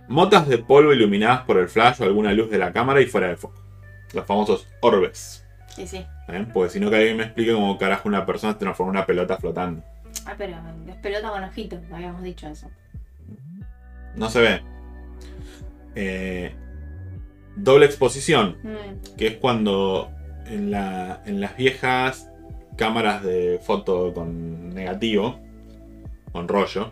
[0.09, 3.29] Motas de polvo iluminadas por el flash o alguna luz de la cámara y fuera
[3.29, 3.64] de foco.
[4.13, 5.45] Los famosos orbes.
[5.75, 6.05] Sí, sí.
[6.29, 6.45] ¿eh?
[6.53, 9.05] Porque si no que alguien me explique cómo carajo una persona se transforma en una
[9.05, 9.83] pelota flotando.
[10.25, 10.55] Ah, pero
[10.87, 12.69] es pelota con ojitos, habíamos dicho eso.
[14.15, 14.61] No se ve.
[15.95, 16.55] Eh,
[17.55, 20.11] doble exposición, Mm, que es cuando
[20.47, 22.29] en, la- en las viejas
[22.77, 25.39] cámaras de foto con negativo,
[26.31, 26.91] con rollo,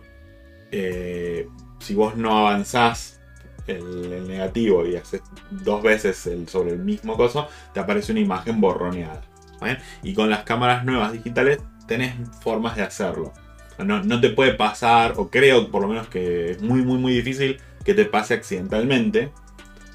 [0.70, 1.46] eh,
[1.80, 3.20] si vos no avanzás
[3.66, 8.20] el, el negativo y haces dos veces el, sobre el mismo coso, te aparece una
[8.20, 9.22] imagen borroneada.
[9.60, 9.78] ¿vale?
[10.02, 13.32] Y con las cámaras nuevas digitales tenés formas de hacerlo.
[13.78, 17.12] No, no te puede pasar, o creo por lo menos que es muy, muy, muy
[17.12, 19.32] difícil que te pase accidentalmente,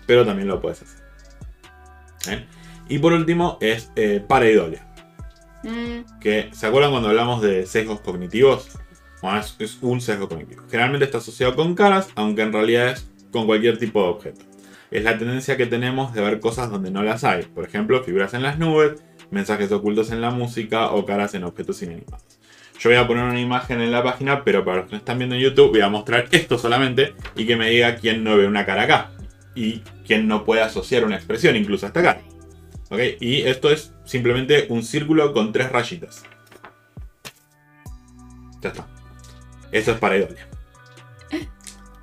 [0.06, 1.00] pero también lo puedes hacer.
[2.30, 2.46] ¿eh?
[2.90, 4.86] Y por último es eh, pareidolia.
[5.64, 8.70] mm, Que, ¿Se acuerdan cuando hablamos de sesgos cognitivos?
[9.22, 10.64] Bueno, es, es un sesgo cognitivo.
[10.70, 14.46] Generalmente está asociado con caras, aunque en realidad es con cualquier tipo de objeto.
[14.92, 17.44] Es la tendencia que tenemos de ver cosas donde no las hay.
[17.44, 21.82] Por ejemplo, figuras en las nubes, mensajes ocultos en la música o caras en objetos
[21.84, 22.40] inanimados.
[22.80, 25.18] Yo voy a poner una imagen en la página, pero para los que no están
[25.18, 28.48] viendo en YouTube voy a mostrar esto solamente y que me diga quién no ve
[28.48, 29.12] una cara acá.
[29.54, 32.22] Y quién no puede asociar una expresión incluso a esta cara.
[32.90, 33.00] ¿Ok?
[33.20, 36.24] Y esto es simplemente un círculo con tres rayitas.
[38.62, 38.88] Ya está.
[39.72, 40.49] Eso es pareidolia.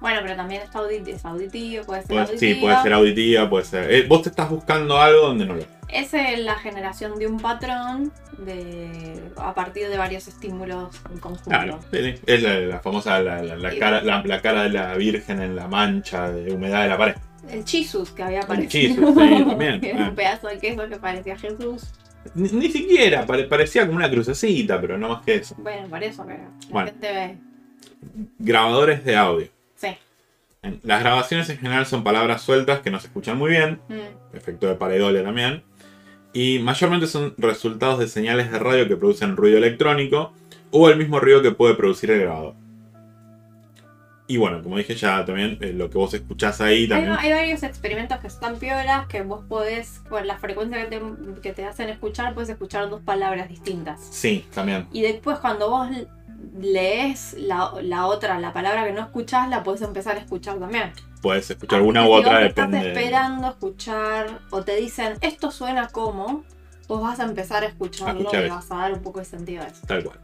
[0.00, 2.54] Bueno, pero también es, audit- es auditivo, puede ser Pues, auditivo.
[2.54, 3.90] sí, puede ser auditiva, puede ser.
[3.92, 5.64] eh, vos te estás buscando algo donde no lo.
[5.88, 11.48] Esa es la generación de un patrón de, a partir de varios estímulos en conjunto.
[11.48, 12.14] Claro, sí, sí.
[12.26, 15.54] Es la, la famosa la, la- la Y- cara, la, cara de la Virgen en
[15.56, 17.14] la mancha de humedad de la pared.
[17.48, 18.94] El chisus que había El aparecido.
[18.96, 19.84] Jesus, sí, también.
[19.84, 20.08] Era Ah.
[20.10, 21.84] un pedazo de queso que parecía Jesús.
[22.34, 25.54] Ni, ni siquiera, pare- parecía como una crucecita, pero no más que eso.
[25.58, 26.90] Bueno, por eso, pero la Bueno.
[26.90, 27.38] gente ve.
[28.38, 29.48] Grabadores de audio.
[30.82, 34.66] Las grabaciones en general son palabras sueltas que no se escuchan muy bien, Mm, efecto
[34.66, 35.62] de pareidolia también,
[36.32, 40.32] y mayormente son resultados de señales de radio que producen ruido electrónico
[40.70, 42.54] o el mismo ruido que puede producir el grabador.
[44.28, 47.12] Y bueno, como dije ya también, eh, lo que vos escuchás ahí también.
[47.16, 51.02] hay varios experimentos que están piolas que vos podés, con la frecuencia que te,
[51.42, 54.00] que te hacen escuchar, puedes escuchar dos palabras distintas.
[54.10, 54.88] Sí, también.
[54.92, 55.88] Y después cuando vos
[56.58, 60.92] lees la, la otra, la palabra que no escuchás, la podés empezar a escuchar también.
[61.22, 62.76] Puedes escuchar Así una que u si otra, vos depende.
[62.78, 66.44] estás esperando escuchar o te dicen esto suena como,
[66.88, 68.54] vos vas a empezar a escucharlo A escuchar y eso.
[68.54, 69.86] vas a dar un poco de sentido a eso.
[69.86, 70.18] Tal cual.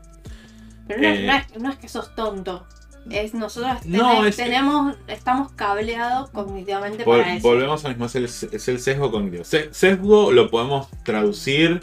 [0.87, 2.67] Pero no, es- Eh, no es, no es que sos tonto.
[3.11, 7.49] Es nosotros No, es- tenemos, estamos cableados cognitivamente Vol- para eso.
[7.49, 9.43] volvemos al mismo, es el, es el sesgo cognitivo.
[9.43, 11.81] Se- Sesgo lo podemos traducir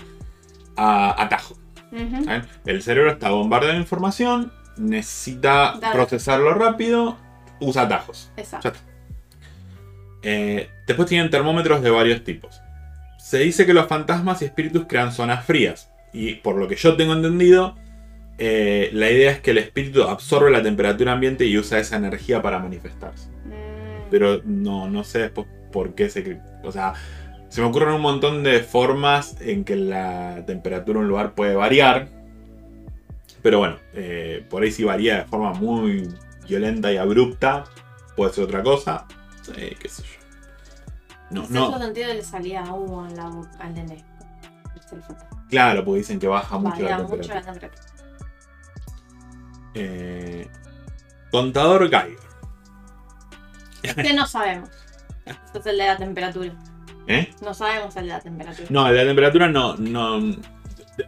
[0.78, 1.56] a atajo.
[1.91, 2.43] ¿Saben?
[2.65, 5.93] El cerebro está bombardeado de información, necesita Dale.
[5.95, 7.17] procesarlo rápido,
[7.60, 8.32] usa atajos.
[8.38, 8.73] Exacto.
[10.21, 12.62] Eh, después tienen termómetros de varios tipos.
[13.17, 15.91] Se dice que los fantasmas y espíritus crean zonas frías.
[16.13, 17.75] Y por lo que yo tengo entendido,
[18.38, 22.41] eh, la idea es que el espíritu absorbe la temperatura ambiente y usa esa energía
[22.41, 23.30] para manifestarse.
[23.45, 26.39] Mm, Pero no, no sé después por qué se...
[26.63, 26.93] O sea,
[27.50, 31.56] se me ocurren un montón de formas en que la temperatura de un lugar puede
[31.56, 32.08] variar.
[33.42, 36.14] Pero bueno, eh, por ahí si varía de forma muy
[36.48, 37.64] violenta y abrupta,
[38.16, 39.08] puede ser otra cosa.
[39.56, 40.20] Eh, qué sé yo.
[41.32, 44.04] No, en no, sentido le salía en la boca al nene.
[44.92, 45.02] El
[45.50, 47.36] claro, porque dicen que baja mucho Varía la mucho temperatura.
[47.36, 47.94] la temperatura.
[49.76, 50.48] Eh,
[51.32, 52.18] contador Geiger.
[53.84, 54.70] Este no sabemos.
[55.46, 56.56] Este es el de la temperatura.
[57.10, 57.28] ¿Eh?
[57.41, 58.67] No sabemos el de la temperatura.
[58.69, 60.36] No, el de la temperatura no, no.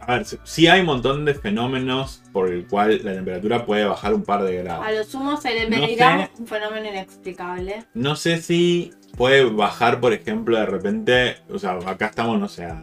[0.00, 4.12] A ver, sí hay un montón de fenómenos por el cual la temperatura puede bajar
[4.12, 4.84] un par de grados.
[4.84, 6.30] A lo sumo se le No medirá sé.
[6.40, 7.84] un fenómeno inexplicable.
[7.94, 11.36] No sé si puede bajar, por ejemplo, de repente.
[11.50, 12.82] O sea, acá estamos, no sé, a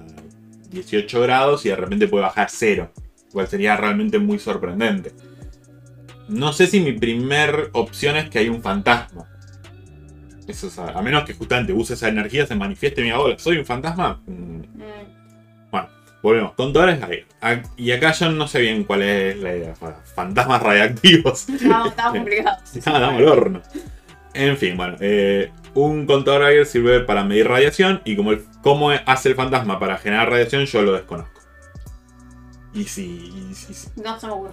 [0.69, 2.91] 18 grados y de repente puede bajar a cero.
[3.33, 5.11] Cual sería realmente muy sorprendente.
[6.29, 9.27] No sé si mi primer opción es que hay un fantasma.
[10.49, 13.57] Eso es, a a menos que justamente use esa energía, se manifieste mi hola, ¿soy
[13.57, 14.19] un fantasma?
[14.25, 15.19] Mm, Mm,
[16.21, 17.25] Volvemos, contadores Geiger.
[17.39, 19.73] A- Y acá yo no sé bien cuál es la idea.
[19.73, 21.47] fa- Fantasmas radiactivos.
[21.47, 22.57] Estaba, estaba complicado.
[22.85, 23.61] Ah, dame el horno.
[24.33, 24.97] En fin, bueno.
[24.99, 29.79] eh, un contador Geiger sirve para medir radiación y como el, cómo hace el fantasma
[29.79, 31.39] para generar radiación yo lo desconozco.
[32.73, 34.51] Y si, y si- si- No se me ocurre.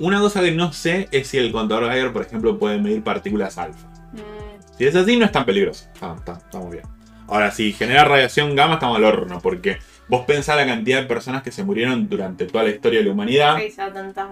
[0.00, 3.56] Una cosa que no sé es si el contador Geiger, por ejemplo, puede medir partículas
[3.56, 3.86] alfa.
[4.14, 4.49] Mm,
[4.80, 5.88] Si es así, no es tan peligroso.
[6.00, 6.84] Ah, está, muy bien.
[7.28, 9.76] Ahora, si genera radiación gamma, estamos al horno, porque
[10.08, 13.12] vos pensás la cantidad de personas que se murieron durante toda la historia de la
[13.12, 13.58] humanidad.
[13.58, 13.74] Sí,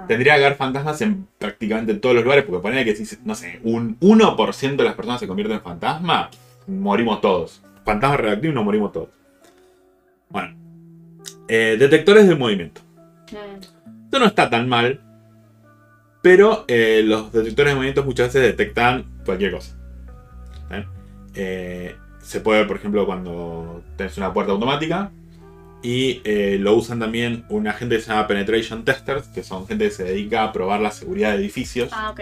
[0.09, 3.61] Tendría que haber fantasmas en prácticamente todos los lugares, porque poner que si, no sé,
[3.63, 6.31] un 1% de las personas se convierten en fantasma,
[6.67, 7.61] morimos todos.
[7.85, 9.11] Fantasma radioactivo, nos morimos todos.
[10.31, 10.57] Bueno.
[11.47, 12.81] Eh, detectores de movimiento.
[13.33, 14.99] Mm, Esto no está tan mal,
[16.23, 19.78] pero eh, los detectores de movimientos muchas veces detectan cualquier cosa.
[20.71, 20.85] ¿Eh?
[21.35, 25.11] Eh, se puede ver, por ejemplo, cuando tenés una puerta automática.
[25.81, 29.85] Y eh, lo usan también una gente que se llama Penetration Testers, que son gente
[29.85, 31.91] que se dedica a probar la seguridad de edificios.
[31.93, 32.21] Ah, ok.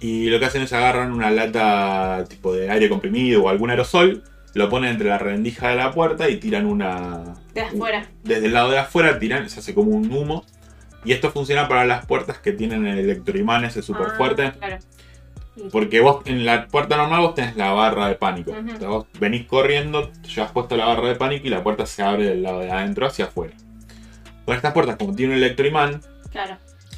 [0.00, 4.22] Y lo que hacen es agarran una lata tipo de aire comprimido o algún aerosol,
[4.54, 7.34] lo ponen entre la rendija de la puerta y tiran una.
[7.54, 8.06] De afuera.
[8.22, 10.44] Desde el lado de afuera tiran, se hace como un humo.
[11.04, 14.52] Y esto funciona para las puertas que tienen el electroimán ese súper Ah, fuerte.
[14.52, 14.78] Claro.
[15.70, 18.52] Porque vos en la puerta normal vos tenés la barra de pánico.
[18.56, 22.24] Entonces vos venís corriendo, llevas puesto la barra de pánico y la puerta se abre
[22.24, 23.54] del lado de adentro hacia afuera.
[24.46, 26.56] Con estas puertas, como tiene un electroimán, Claro.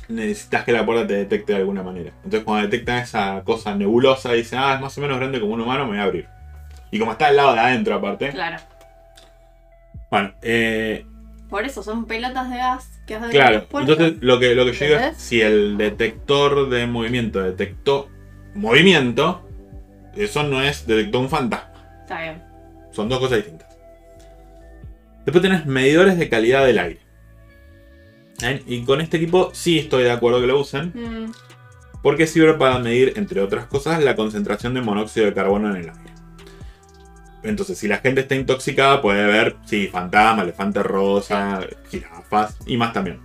[0.09, 2.13] necesitas que la puerta te detecte de alguna manera.
[2.19, 5.55] Entonces cuando detectan esa cosa nebulosa y dicen, ah, es más o menos grande como
[5.55, 6.29] un humano, me voy a abrir.
[6.93, 8.31] Y como está al lado de adentro aparte.
[8.31, 8.59] Claro.
[10.11, 11.05] Bueno, eh,
[11.51, 13.67] Por eso son pelotas de gas que hacen claro.
[13.73, 13.81] las.
[13.83, 18.09] Entonces lo que, lo que yo digo es, si el detector de movimiento detectó
[18.55, 19.49] movimiento,
[20.17, 21.73] eso no es detectó un fantasma.
[22.03, 22.43] Está bien.
[22.93, 23.69] Son dos cosas distintas.
[25.25, 27.01] Después tenés medidores de calidad del aire.
[28.43, 28.63] ¿Eh?
[28.67, 30.93] Y con este equipo sí estoy de acuerdo que lo usen.
[30.95, 31.33] Mm,
[32.03, 35.89] Porque sirve para medir, entre otras cosas, la concentración de monóxido de carbono en el
[35.89, 36.13] aire.
[37.43, 42.93] Entonces, si la gente está intoxicada, puede ver, sí, fantasma, elefante rosa, jirafas y más
[42.93, 43.21] también.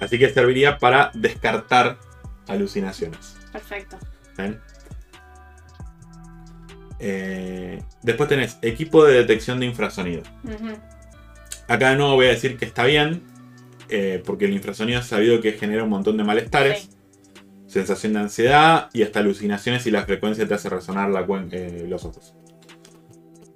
[0.00, 1.98] Así que serviría para descartar
[2.48, 3.36] alucinaciones.
[3.52, 3.96] perfecto.
[6.98, 10.22] Eh, después tenés equipo de detección de infrasonido.
[11.68, 13.22] Acá de nuevo voy a decir que está bien,
[13.88, 16.90] eh, porque el infrasonido es sabido que genera un montón de malestares, Sí.
[17.66, 22.04] sensación de ansiedad y hasta alucinaciones si la frecuencia te hace resonar la eh, los
[22.04, 22.34] ojos.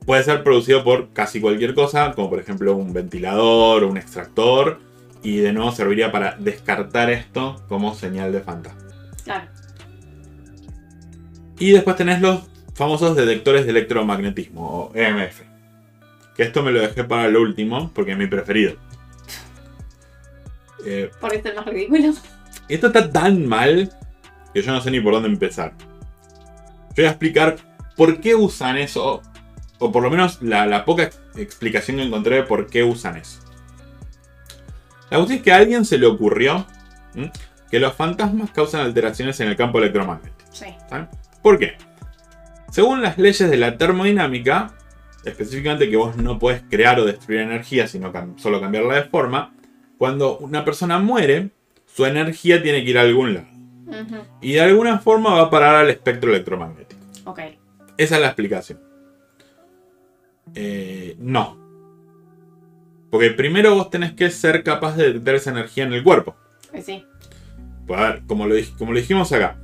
[0.07, 4.81] Puede ser producido por casi cualquier cosa, como por ejemplo un ventilador o un extractor,
[5.23, 8.81] y de nuevo serviría para descartar esto como señal de fantasma.
[9.25, 9.49] Claro.
[11.59, 12.43] Y después tenés los
[12.75, 15.41] famosos detectores de electromagnetismo, o EMF.
[16.37, 18.75] Que esto me lo dejé para lo último, porque es mi preferido.
[20.85, 22.13] Eh, Porque es el más ridículo.
[22.69, 23.91] esto está tan mal
[24.53, 25.73] que yo no sé ni por dónde empezar.
[26.91, 27.57] Yo voy a explicar
[27.97, 29.23] por qué usan eso,
[29.79, 33.17] o por lo menos la, la poca ex- explicación que encontré de por qué usan
[33.17, 33.41] eso.
[35.11, 36.67] La cuestión es que a alguien se le ocurrió
[37.15, 37.31] ¿m?
[37.71, 40.51] que los fantasmas causan alteraciones en el campo electromagnético.
[40.53, 40.67] Sí.
[40.89, 41.09] ¿saben?
[41.43, 41.77] ¿Por qué?
[42.71, 44.73] Según las leyes de la termodinámica,
[45.25, 49.55] específicamente que vos no puedes crear o destruir energía, sino solo cambiarla de forma,
[49.99, 51.51] cuando una persona muere,
[51.87, 53.47] su energía tiene que ir a algún lado.
[54.41, 57.01] Y de alguna forma va a parar al espectro electromagnético.
[57.25, 57.39] Ok.
[57.97, 58.81] Esa es la explicación.
[60.55, 61.59] Eh, no.
[63.11, 66.37] Porque primero vos tenés que ser capaz de detectar esa energía en el cuerpo.
[66.71, 67.05] Pues sí.
[67.87, 69.57] Pues a ver, como lo, dij- como lo dijimos acá.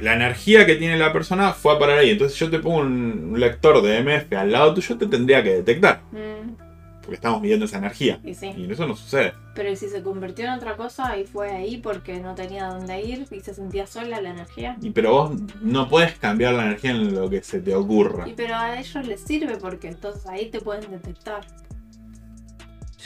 [0.00, 2.10] La energía que tiene la persona fue a parar ahí.
[2.10, 6.02] Entonces yo te pongo un, lector de MF al lado tuyo, te tendría que detectar.
[6.12, 6.54] Mm,
[7.00, 8.20] Porque estamos midiendo esa energía.
[8.24, 8.52] y sí.
[8.56, 9.34] Y eso no sucede.
[9.54, 13.02] Pero ¿y si se convirtió en otra cosa y fue ahí porque no tenía dónde
[13.02, 14.76] ir y se sentía sola la energía?
[14.80, 18.28] Y, pero vos no puedes cambiar la energía en lo que se te ocurra.
[18.28, 21.46] Y pero a ellos les sirve porque entonces ahí te pueden detectar.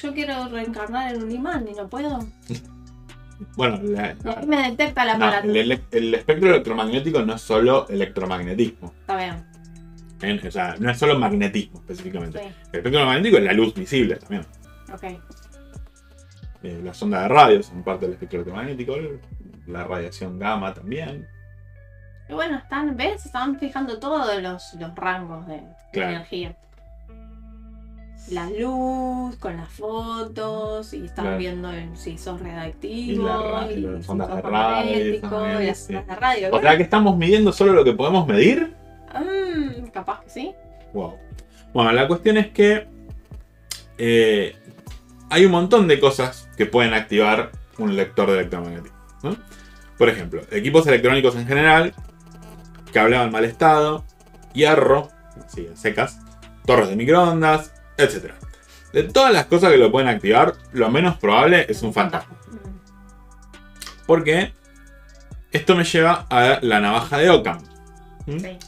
[0.03, 2.19] Yo quiero reencarnar en un imán y no puedo.
[3.57, 4.15] Bueno, la-
[4.47, 8.93] me detecta el no, el, espectro electromagnético no es solo electromagnetismo.
[9.01, 9.55] Está bien.
[10.47, 12.39] O sea, no es solo magnetismo específicamente.
[12.39, 12.45] Sí.
[12.73, 14.47] El espectro magnético es la luz visible también.
[14.93, 15.05] Ok.
[16.63, 18.97] Eh, las ondas de radio son parte del espectro electromagnético.
[19.67, 21.29] La radiación gamma también.
[22.29, 23.27] Y bueno, están, ¿ves?
[23.27, 26.57] Están fijando todos los, los rangos de, energía.
[28.31, 31.39] La luz, con las fotos, y están Claro.
[31.39, 35.29] viendo el- si sos Y radioactivo, la ra- y y, las ondas de radio, magnético,
[35.29, 35.95] también, y las sí.
[35.95, 36.49] ondas de radio.
[36.53, 38.75] O sea que estamos midiendo solo lo que podemos medir.
[39.15, 40.53] Mm, capaz que sí.
[40.95, 41.15] Wow.
[41.75, 42.87] Bueno, la cuestión es que
[43.99, 44.57] eh,
[45.31, 48.97] hay un montón de cosas que pueden activar un lector de electromagnetismo.
[49.23, 49.37] ¿no?
[49.99, 51.95] Por ejemplo, equipos electrónicos en general,
[52.93, 54.05] cable en mal estado,
[54.53, 55.11] hierro,
[55.75, 56.21] secas,
[56.67, 58.33] torres de microondas, etc.
[58.93, 62.37] De todas las cosas que lo pueden activar, lo menos probable es un fantasma.
[62.51, 64.53] Mm, Porque
[65.53, 67.59] esto me lleva a la navaja de Occam.
[68.27, 68.39] ¿Mm?
[68.39, 68.59] Sí.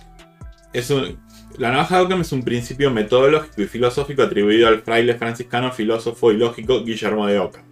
[0.72, 1.24] Es un-
[1.58, 6.30] La navaja de Ockham es un principio metodológico y filosófico atribuido al fraile franciscano, filósofo
[6.30, 7.64] y lógico Guillermo de Ockham.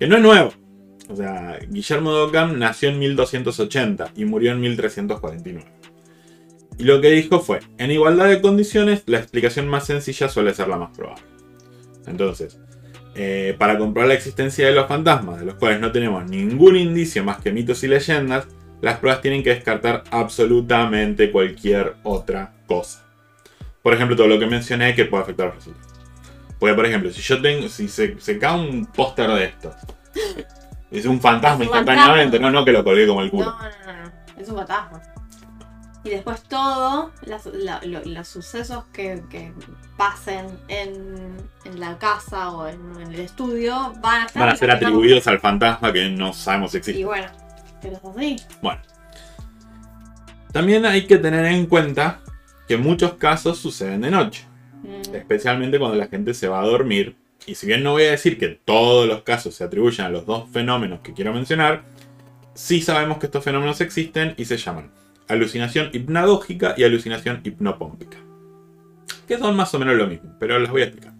[0.00, 0.52] Que no es nuevo.
[1.08, 5.70] O sea, Guillermo de Ockham nació en 1280 y murió en 1349.
[6.78, 10.68] Y lo que dijo fue, en igualdad de condiciones, la explicación más sencilla suele ser
[10.68, 11.22] la más probable.
[12.06, 12.58] Entonces,
[13.16, 17.24] eh, para comprobar la existencia de los fantasmas, de los cuales no tenemos ningún indicio
[17.24, 18.46] más que mitos y leyendas,
[18.80, 23.04] las pruebas tienen que descartar absolutamente cualquier otra cosa.
[23.82, 25.88] Por ejemplo, todo lo que mencioné que puede afectar a los resultados.
[26.60, 29.74] Porque, por ejemplo, si yo tengo, si se, se cae un póster de estos,
[30.92, 33.44] es un fantasma instantáneamente, no, no que lo colgué como el No, culo.
[33.46, 34.12] no, no, no.
[34.40, 35.02] Es un fantasma.
[36.04, 39.52] Y después todo, las- la- lo- los sucesos que, que
[39.96, 44.56] pasen en, en la casa o en, en el estudio van a estar Van a
[44.56, 47.00] ser atribuidos al fantasma que no sabemos si existe.
[47.00, 47.26] Y bueno,
[47.82, 48.36] pero es así.
[48.62, 48.80] Bueno.
[50.52, 52.20] También hay que tener en cuenta
[52.66, 54.44] que muchos casos suceden de noche,
[54.82, 57.16] Mm, especialmente cuando la gente se va a dormir.
[57.46, 60.24] Y si bien no voy a decir que todos los casos se atribuyen a los
[60.24, 61.82] dos fenómenos que quiero mencionar,
[62.54, 64.92] sí sabemos que estos fenómenos existen y se llaman
[65.28, 68.16] alucinación hipnagógica y alucinación hipnopómpica.
[69.26, 71.12] Que son más o menos lo mismo, pero los voy a explicar.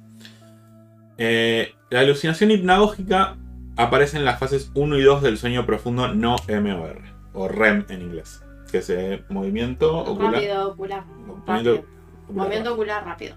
[1.19, 3.37] Eh, la alucinación hipnagógica
[3.77, 7.03] aparece en las fases 1 y 2 del sueño profundo no MOR,
[7.35, 10.33] o REM en inglés, que es eh, movimiento ocular.
[10.35, 11.05] rápido, ocular.
[11.07, 11.75] Movimiento Rápido.
[11.75, 11.89] ocular.
[12.31, 13.37] Movimiento ocular rápido.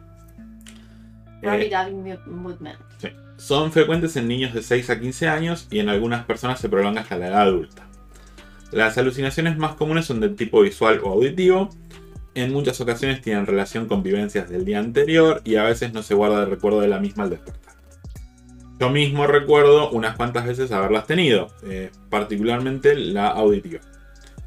[1.42, 1.94] Eh, Rapid
[2.28, 2.80] mo- movement.
[2.98, 3.10] Sí.
[3.38, 7.02] Son frecuentes en niños de 6 a 15 años y en algunas personas se prolonga
[7.02, 7.88] hasta la edad adulta.
[8.72, 11.70] Las alucinaciones más comunes son de tipo visual o auditivo.
[12.36, 16.14] En muchas ocasiones tienen relación con vivencias del día anterior y a veces no se
[16.14, 17.76] guarda el recuerdo de la misma al despertar.
[18.80, 23.82] Yo mismo recuerdo unas cuantas veces haberlas tenido, eh, particularmente la auditiva.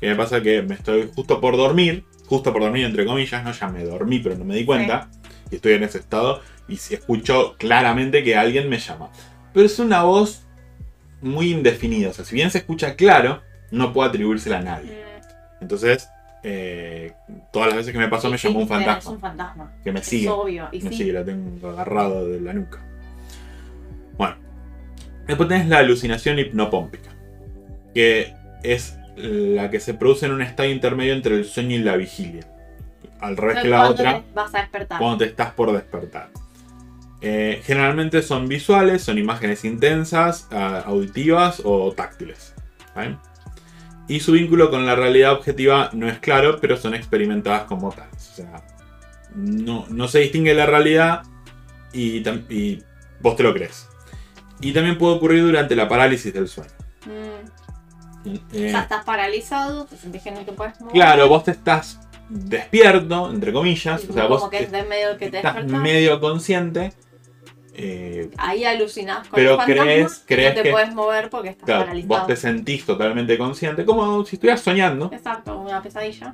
[0.01, 3.53] Que me pasa que me estoy justo por dormir, justo por dormir entre comillas, no
[3.53, 5.09] ya me dormí pero no me di cuenta,
[5.51, 9.11] y estoy en ese estado y si escucho claramente que alguien me llama.
[9.53, 10.47] Pero es una voz
[11.21, 13.43] muy indefinida, o sea, si bien se escucha claro,
[13.75, 14.93] no puedo atribuírsela a nadie.
[14.93, 16.09] Mm, Entonces,
[16.43, 17.13] eh,
[17.53, 19.73] todas las veces que me pasó me llamó un Es fantasma, un fantasma.
[19.83, 20.69] que me Es sigue, obvio.
[20.73, 20.97] Y me sí.
[20.99, 22.81] sigue, la tengo agarrado de la nuca.
[24.17, 24.37] Bueno,
[25.27, 27.11] después tenés la alucinación hipnopómpica,
[27.95, 31.97] que es la que se produce en un estado intermedio entre el sueño y la
[31.97, 32.47] vigilia.
[33.21, 34.99] Al revés que la ¿Cuándo otra, te Vas a despertar.
[34.99, 36.29] cuando te estás por despertar.
[37.23, 42.55] Eh, generalmente son visuales, son imágenes intensas, ah, auditivas o táctiles.
[42.95, 43.17] ¿vale?
[44.09, 48.31] Y su vínculo con la realidad objetiva no es claro, pero son experimentadas como tales.
[48.33, 48.63] O sea,
[49.35, 51.23] no, no se distingue la realidad
[51.93, 52.23] y,
[53.21, 53.89] vos te lo crees.
[54.61, 56.71] Y también puede ocurrir durante la parálisis del sueño.
[57.07, 60.95] Mm, Eh, O sea, estás paralizado, te sentís que no te puedes mover.
[60.95, 62.01] claro, vos te estás
[62.31, 64.03] despierto, entre comillas.
[64.05, 66.93] y O sea, como vos que es de medio que te estás medio consciente.
[67.77, 71.65] Eh, Ahí alucinás con Pero fantasma crees- crees no te que- puedes mover porque estás
[71.67, 72.19] Claro, paralizado.
[72.21, 75.11] vos te sentís totalmente consciente, como si estuvieras soñando.
[75.13, 76.33] Exacto, una pesadilla.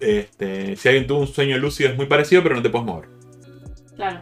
[0.00, 3.08] Este, si alguien tuvo un sueño lúcido es muy parecido, pero no te puedes mover.
[3.96, 4.20] Claro.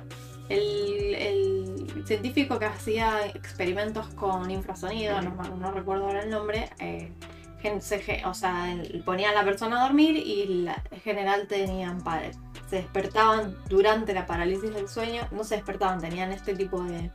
[0.49, 7.11] El, el científico que hacía experimentos con infrasonido, no, no recuerdo ahora el nombre, eh,
[8.25, 12.23] o sea, ponía a la persona a dormir y la- en general tenían pa-
[12.69, 17.11] se despertaban durante la parálisis del sueño, no se despertaban, tenían este tipo de,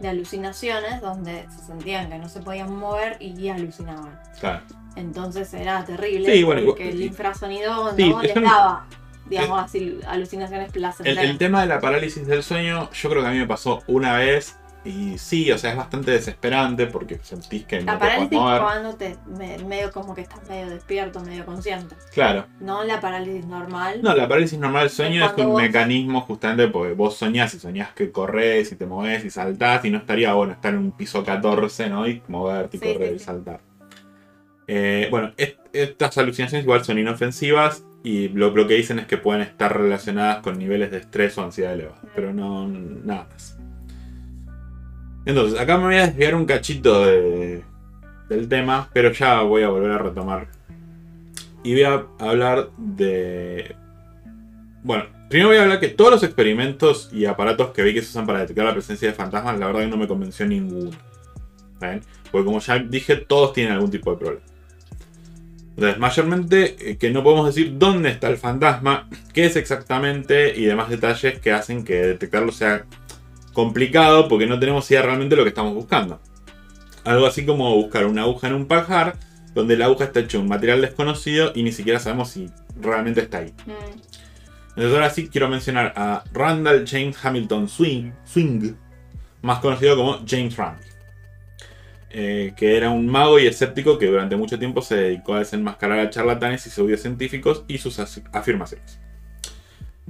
[0.00, 4.18] de alucinaciones donde se sentían que no se podían mover y alucinaban.
[4.40, 4.62] Claro.
[4.96, 8.86] Entonces era terrible Sí, bueno, porque el infrasonido Sí, no es les daba,
[9.26, 11.24] digamos así, alucinaciones El, placenteras.
[11.24, 14.16] el tema de la parálisis del sueño, yo creo que a mí me pasó una
[14.16, 14.56] vez.
[14.82, 18.38] Y sí, o sea, es bastante desesperante porque sentís que La no te puedes parálisis
[18.38, 18.60] mover.
[18.62, 21.94] cuando te me- medio como que estás medio despierto, medio consciente.
[22.14, 22.46] Claro.
[22.60, 24.00] No la parálisis normal.
[24.02, 27.52] No, la parálisis normal del sueño Es es, un vos- mecanismo justamente porque vos soñás
[27.52, 30.78] y soñás que corres y te movés y saltás y no estaría bueno estar en
[30.80, 32.08] un piso 14, ¿no?
[32.08, 33.24] Y moverte y Sí, correr sí, y sí.
[33.26, 33.60] saltar.
[34.66, 39.18] Eh, bueno, est- estas alucinaciones igual son inofensivas y lo, lo que dicen es que
[39.18, 43.58] pueden estar relacionadas con niveles de estrés o ansiedad elevados, pero no nada más.
[45.24, 47.62] Entonces, acá me voy a desviar un cachito de-
[48.28, 50.48] del tema, pero ya voy a volver a retomar.
[51.62, 53.76] Y voy a hablar de...
[54.82, 58.08] Bueno, primero voy a hablar que todos los experimentos y aparatos que vi que se
[58.08, 60.90] usan para detectar la presencia de fantasmas, la verdad que no me convenció ninguno.
[61.80, 62.00] ¿Ven?
[62.30, 64.44] Porque como ya dije, todos tienen algún tipo de problema.
[65.76, 70.64] Entonces, mayormente eh, que no podemos decir dónde está el fantasma, qué es exactamente y
[70.64, 72.84] demás detalles que hacen que detectarlo sea
[73.52, 76.20] complicado porque no tenemos idea realmente de lo que estamos buscando.
[77.04, 79.16] Algo así como buscar una aguja en un pajar,
[79.54, 83.20] donde la aguja está hecha de un material desconocido y ni siquiera sabemos si realmente
[83.20, 83.54] está ahí.
[83.66, 83.98] Mm,
[84.68, 88.74] Entonces ahora sí quiero mencionar a Randall James Hamilton Swing, Swing
[89.42, 90.90] más conocido como James Randi.
[92.12, 96.00] Eh, que era un mago y escéptico que durante mucho tiempo se dedicó a desenmascarar
[96.00, 98.00] a charlatanes y científicos y sus
[98.32, 98.98] afirmaciones.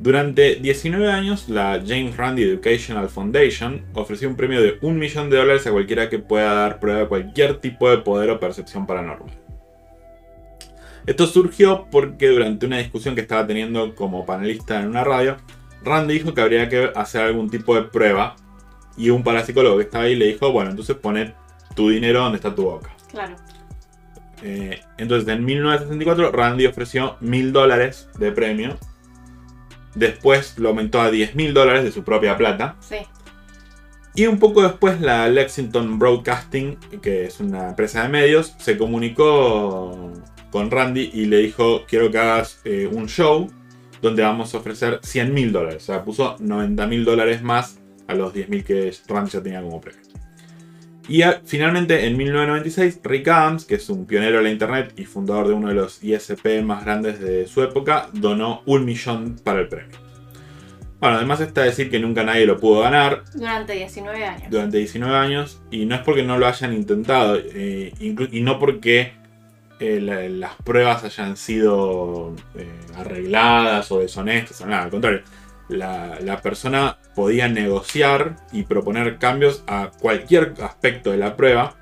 [0.00, 5.36] Durante 19 años, la James Randi Educational Foundation ofreció un premio de un millón de
[5.36, 9.28] dólares a cualquiera que pueda dar prueba de cualquier tipo de poder o percepción paranormal.
[11.04, 15.36] Esto surgió porque durante una discusión que estaba teniendo como panelista en una radio,
[15.84, 18.36] Randy dijo que habría que hacer algún tipo de prueba
[18.96, 21.34] y un parapsicólogo que estaba ahí le dijo, bueno, entonces pone
[21.76, 22.88] tu dinero donde está tu boca.
[23.10, 23.36] Claro.
[24.42, 28.78] Eh, entonces, en 1964, Randy ofreció mil dólares de premio.
[29.94, 32.76] Después lo aumentó a 10 mil dólares de su propia plata.
[32.80, 32.96] Sí.
[34.14, 40.12] Y un poco después, la Lexington Broadcasting, que es una empresa de medios, se comunicó
[40.50, 43.48] con Randy y le dijo: Quiero que hagas eh, un show
[44.02, 45.84] donde vamos a ofrecer 100 mil dólares.
[45.84, 47.78] O sea, puso 90 mil dólares más
[48.08, 50.02] a los 10 mil que Randy ya tenía como premio.
[51.10, 55.48] Y finalmente, en 1996, Rick Adams, que es un pionero de la Internet y fundador
[55.48, 59.66] de uno de los ISP más grandes de su época, donó un millón para el
[59.66, 59.98] premio.
[61.00, 63.24] Bueno, además está decir que nunca nadie lo pudo ganar.
[63.34, 64.50] Durante 19 años.
[64.50, 65.60] Durante 19 años.
[65.72, 67.36] Y no es porque no lo hayan intentado.
[67.42, 69.14] Eh, y no porque
[69.80, 74.60] eh, las pruebas hayan sido eh, arregladas o deshonestas.
[74.60, 75.22] O nada, al contrario
[75.70, 81.74] la, persona podía negociar y proponer cambios a cualquier aspecto de la prueba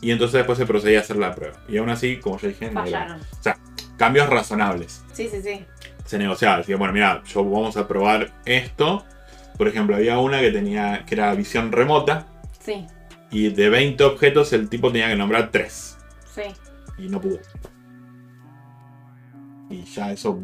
[0.00, 1.56] y entonces después se procedía a hacer la prueba.
[1.68, 3.56] Y aún así, como ya dije, o sea,
[3.96, 5.02] cambios razonables.
[5.12, 5.64] Sí, sí, sí.
[6.04, 9.04] Se negociaba, decía, bueno, mira, yo vamos a probar esto.
[9.56, 12.26] Por ejemplo, había una que tenía que era visión remota.
[12.60, 12.86] Sí.
[13.30, 15.96] Y de 20 objetos el tipo tenía que nombrar 3.
[16.34, 16.42] Sí.
[16.98, 17.38] Y no pudo.
[19.72, 20.38] Y ya eso,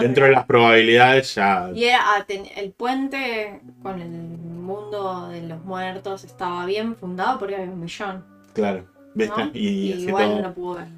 [0.00, 1.70] dentro de las probabilidades ya...
[1.74, 7.56] Y era, ah, el puente con el mundo de los muertos estaba bien fundado porque
[7.56, 8.24] había un millón.
[8.52, 8.84] Claro,
[9.54, 10.88] Y, igual no pudo ver.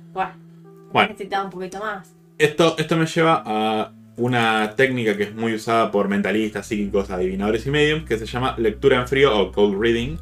[0.93, 2.13] Bueno, necesitaba un poquito más.
[2.39, 7.67] Esto, esto me lleva a una técnica que es muy usada por mentalistas, psíquicos, adivinadores
[7.67, 10.17] y mediums, que se llama lectura en frío o cold reading.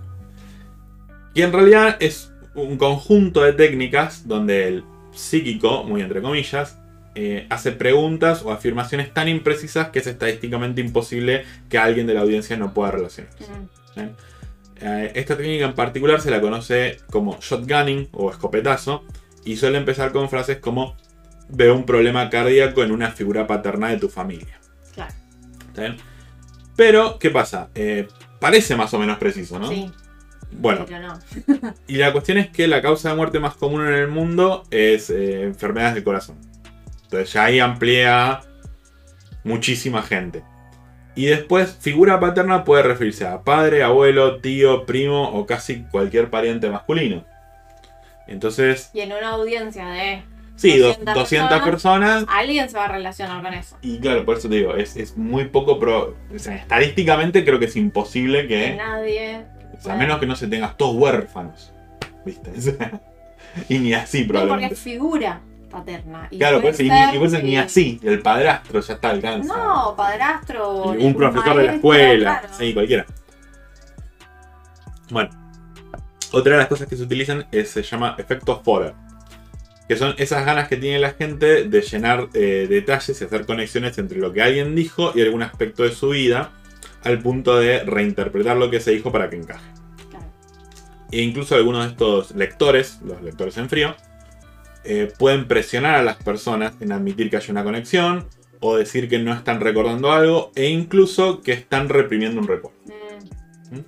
[1.35, 6.78] Y en realidad es un conjunto de técnicas donde el psíquico, muy entre comillas,
[7.21, 12.21] eh, hace preguntas o afirmaciones tan imprecisas que es estadísticamente imposible que alguien de la
[12.21, 13.33] audiencia no pueda relacionar.
[14.81, 19.05] Eh, esta técnica en particular se la conoce como shotgunning o escopetazo
[19.45, 20.97] y suele empezar con frases como
[21.49, 24.61] veo un problema cardíaco en una figura paterna de tu familia.
[24.95, 25.97] Claro.
[26.77, 27.71] Pero, ¿qué pasa?
[27.75, 28.07] Eh,
[28.39, 29.69] parece más o menos preciso, ¿no?
[29.69, 29.91] Sí.
[30.53, 30.87] Bueno,
[31.89, 35.11] y la cuestión es que la causa de muerte más común en el mundo es
[35.11, 36.48] enfermedades del corazón.
[37.09, 38.41] Entonces ya ahí amplía
[39.45, 40.43] muchísima gente.
[41.15, 46.69] Y después, figura paterna puede referirse a padre, abuelo, tío, primo o casi cualquier pariente
[46.69, 47.25] masculino.
[48.27, 48.91] Entonces.
[48.93, 50.23] Y en una audiencia de.
[50.55, 53.77] Sí, 200, personas, Alguien se va a relacionar con eso.
[53.81, 55.79] Y claro, por eso te digo, es, muy poco.
[55.79, 58.75] Pro, estadísticamente creo que es imposible que.
[58.77, 59.45] nadie.
[59.89, 61.73] a menos que no se tengas todos huérfanos.
[62.27, 62.51] ¿Viste?
[63.69, 64.75] y ni así, probablemente.
[64.75, 66.29] porque figura paterna.
[66.31, 66.61] Y claro, y,
[67.19, 69.57] pues ni así, el padrastro ya está alcanza.
[69.57, 70.93] No, padrastro.
[70.93, 73.07] Un profesor de la escuela, sí, cualquiera.
[75.11, 75.31] Bueno,
[76.33, 78.95] otra de las cosas que se utilizan es, se llama efecto Forer.
[79.89, 83.97] Que son esas ganas que tiene la gente de llenar eh, detalles y hacer conexiones
[83.97, 86.51] entre lo que alguien dijo y algún aspecto de su vida,
[87.05, 89.65] al punto de reinterpretar lo que se dijo para que encaje.
[91.11, 93.97] E incluso algunos de estos lectores, los lectores en frío,
[94.85, 98.27] eh, pueden presionar a las personas en admitir que hay una conexión
[98.61, 102.79] o decir que no están recordando algo e incluso que están reprimiendo un recuerdo.
[103.71, 103.77] Mm.
[103.77, 103.85] ¿Mm?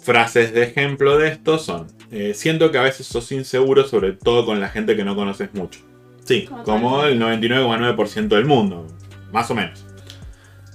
[0.00, 4.44] Frases de ejemplo de esto son, eh, siento que a veces sos inseguro sobre todo
[4.44, 5.80] con la gente que no conoces mucho.
[6.24, 8.86] Sí, como el 99,9% del mundo,
[9.32, 9.84] más o menos.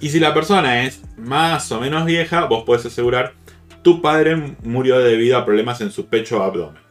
[0.00, 3.32] Y si la persona es más o menos vieja, vos puedes asegurar,
[3.82, 6.87] tu padre murió debido a problemas en su pecho o abdomen.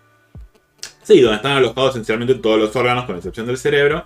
[1.07, 4.05] Sí, donde están alojados esencialmente todos los órganos, con excepción del cerebro.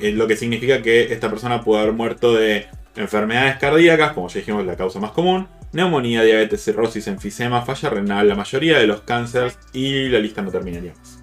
[0.00, 2.66] lo que significa que esta persona puede haber muerto de
[2.96, 8.26] enfermedades cardíacas, como ya dijimos, la causa más común, neumonía, diabetes, cirrosis, enfisema, falla renal,
[8.26, 11.22] la mayoría de los cánceres y la lista no terminaría más.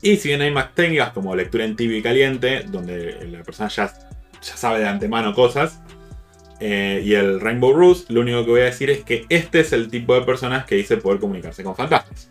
[0.00, 3.68] Y si bien hay más técnicas como lectura en tibio y caliente, donde la persona
[3.68, 3.92] ya,
[4.40, 5.80] sabe de antemano cosas,
[6.60, 9.72] eh, y el Rainbow Ruse, lo único que voy a decir es que este es
[9.72, 12.30] el tipo de personas que dice poder comunicarse con fantasmas.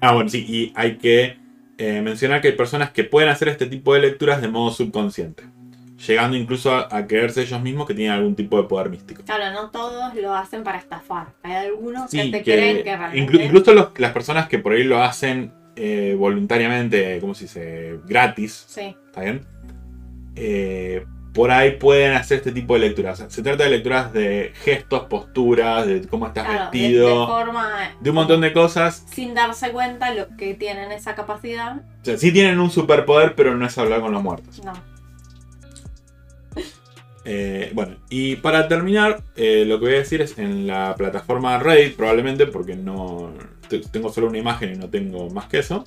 [0.00, 1.36] Ah, bueno, sí, y hay que
[1.78, 5.44] eh, mencionar que hay personas que pueden hacer este tipo de lecturas de modo subconsciente.
[6.06, 9.22] Llegando incluso a, a creerse ellos mismos que tienen algún tipo de poder místico.
[9.24, 11.28] Claro, no todos lo hacen para estafar.
[11.42, 13.44] Hay algunos Sí, que te que creen que inclu- realmente.
[13.44, 17.98] incluso los- las personas que por ahí lo hacen eh, voluntariamente, ¿cómo se dice?
[18.06, 19.40] Gratis, Sí, ¿está bien?
[20.36, 21.04] Eh,
[21.38, 23.24] por ahí pueden hacer este tipo de lecturas.
[23.28, 27.90] Se trata de lecturas de gestos, posturas, de cómo estás claro, vestido, de forma.
[28.00, 29.04] de un montón de cosas.
[29.08, 31.76] Sin darse cuenta los que tienen esa capacidad.
[31.76, 34.60] O sea, sí tienen un superpoder, pero no es hablar con los muertos.
[34.64, 34.72] No.
[37.30, 41.58] Eh, bueno, y para terminar, eh, lo que voy a decir es en la plataforma
[41.58, 43.34] Reddit, probablemente, porque no
[43.68, 45.84] te- tengo solo una imagen y no tengo más que eso.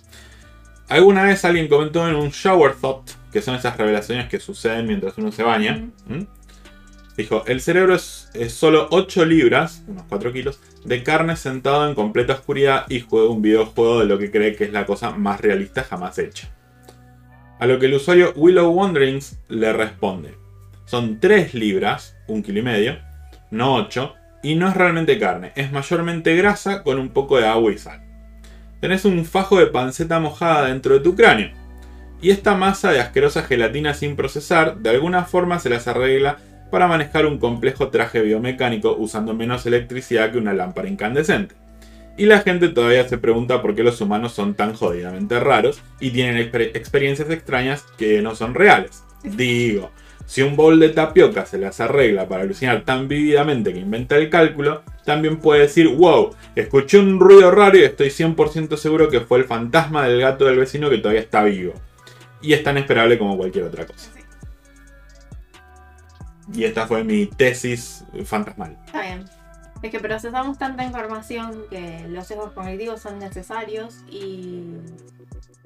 [0.92, 5.18] Alguna vez alguien comentó en un shower thought, que son esas revelaciones que suceden mientras
[5.18, 5.88] uno se baña.
[7.16, 11.96] Dijo, el cerebro es, es solo 8 libras, unos 4 kilos, de carne sentado en
[11.96, 15.40] completa oscuridad y juega un videojuego de lo que cree que es la cosa más
[15.40, 16.50] realista jamás hecha.
[17.62, 20.36] A lo que el usuario Willow Wanderings le responde,
[20.84, 23.00] son 3 libras, un kilo y medio,
[23.50, 24.14] no 8,
[24.44, 28.11] y no es realmente carne, es mayormente grasa con un poco de agua y sal.
[28.82, 31.52] Tenés un fajo de panceta mojada dentro de tu cráneo.
[32.22, 36.40] Y esta masa de asquerosa gelatina sin procesar, de alguna forma se las arregla
[36.72, 41.56] para manejar un complejo traje biomecánico usando menos electricidad que una lámpara incandescente.
[42.18, 46.12] Y la gente todavía se pregunta por qué los humanos son tan jodidamente raros y
[46.12, 49.04] tienen exper- experiencias extrañas que no son reales.
[49.24, 49.92] Digo,
[50.26, 54.30] si un bol de tapioca se las arregla para alucinar tan vívidamente que inventa el
[54.30, 59.40] cálculo, también puede decir, wow, escuché un ruido raro y estoy 100% seguro que fue
[59.40, 61.74] el fantasma del gato del vecino que todavía está vivo.
[62.42, 64.12] Y es tan esperable como cualquier otra cosa.
[66.54, 68.78] Y esta fue mi tesis fantasmal.
[68.86, 69.26] Está bien.
[69.82, 74.64] Es que procesamos tanta información que los sesgos cognitivos son necesarios y,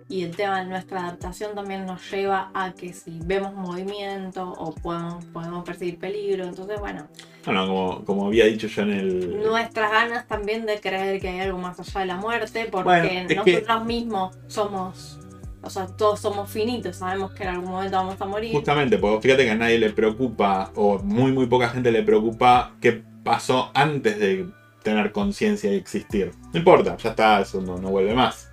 [0.08, 4.74] y el tema de nuestra adaptación también nos lleva a que si vemos movimiento o
[4.76, 7.08] podemos, podemos percibir peligro, entonces bueno,
[7.44, 9.44] Bueno, como, como había dicho yo en el...
[9.44, 13.06] nuestras ganas también de creer que hay algo más allá de la muerte, porque Bueno,
[13.08, 15.20] es que- nosotros mismos somos,
[15.64, 18.52] o sea, todos somos finitos, sabemos que en algún momento vamos a morir.
[18.52, 22.74] Justamente, porque fíjate que a nadie le preocupa, o muy muy poca gente le preocupa
[22.80, 24.46] qué pasó antes de
[24.84, 26.32] tener conciencia y existir.
[26.54, 28.52] No importa, ya está, eso no, no vuelve más.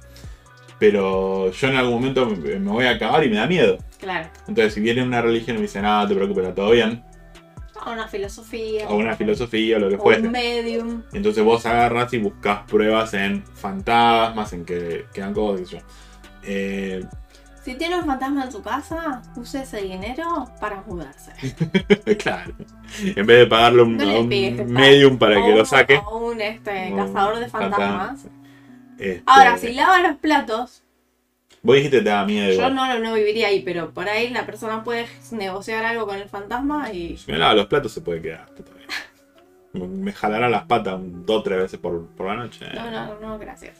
[0.82, 3.78] Pero yo en algún momento me me voy a acabar y me da miedo.
[4.00, 4.28] Claro.
[4.48, 7.04] Entonces, si viene una religión y me dice, no, te preocupes, está todo bien,
[7.86, 8.88] O una filosofía.
[8.88, 10.22] o una filosofía, o lo que o fuese.
[10.22, 11.02] un medium.
[11.12, 15.82] Entonces vos agarras y buscas pruebas en fantasmas, en que quedan cosas, qué sé yo.
[16.42, 17.04] Eh,
[17.64, 21.30] Si tiene un fantasma en su casa, use ese dinero para mudarse.
[22.18, 22.54] claro.
[23.04, 26.00] En vez de pagarle un, No a un medium para O que un- lo saque.
[26.10, 28.26] O un este, un cazador de fantasmas.
[29.02, 30.82] Este, Ahora, si lava los platos,
[31.62, 32.52] Vos dijiste te da miedo.
[32.60, 36.28] yo no, no viviría ahí, pero por ahí la persona puede negociar algo con el
[36.28, 37.16] fantasma y.
[37.16, 38.46] Si me lava los platos se puede quedar.
[39.72, 42.66] Me jalará las patas dos o tres veces por, por la noche.
[42.74, 43.78] No, no, no, gracias.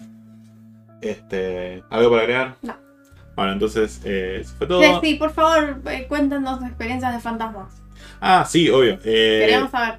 [1.02, 2.56] Este, ¿Algo para agregar?
[2.62, 2.76] No.
[3.34, 4.82] Bueno, entonces, eh, eso fue todo.
[4.82, 7.82] Sí, sí, por favor, eh, cuéntanos experiencias de fantasmas.
[8.20, 8.98] Ah, sí, obvio.
[9.04, 9.98] Eh, Queremos saber.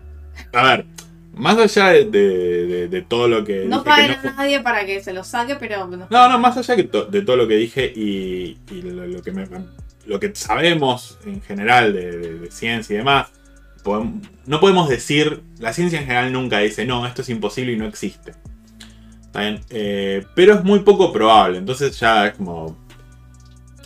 [0.54, 0.86] a ver,
[1.34, 3.66] más allá de, de- de- de todo lo que.
[3.66, 5.88] No paguen no a nadie para que se lo saque, pero.
[5.88, 9.32] No, no, más allá to- de todo lo que dije y, y lo, lo que
[9.32, 9.48] me-
[10.06, 13.28] lo que sabemos en general de, ciencia y demás,
[14.46, 17.86] no podemos decir, la ciencia en general nunca dice, no, esto es imposible y no
[17.86, 18.34] existe.
[19.26, 19.62] ¿Está bien?
[19.72, 22.83] Eh, pero es muy poco probable, entonces ya es como,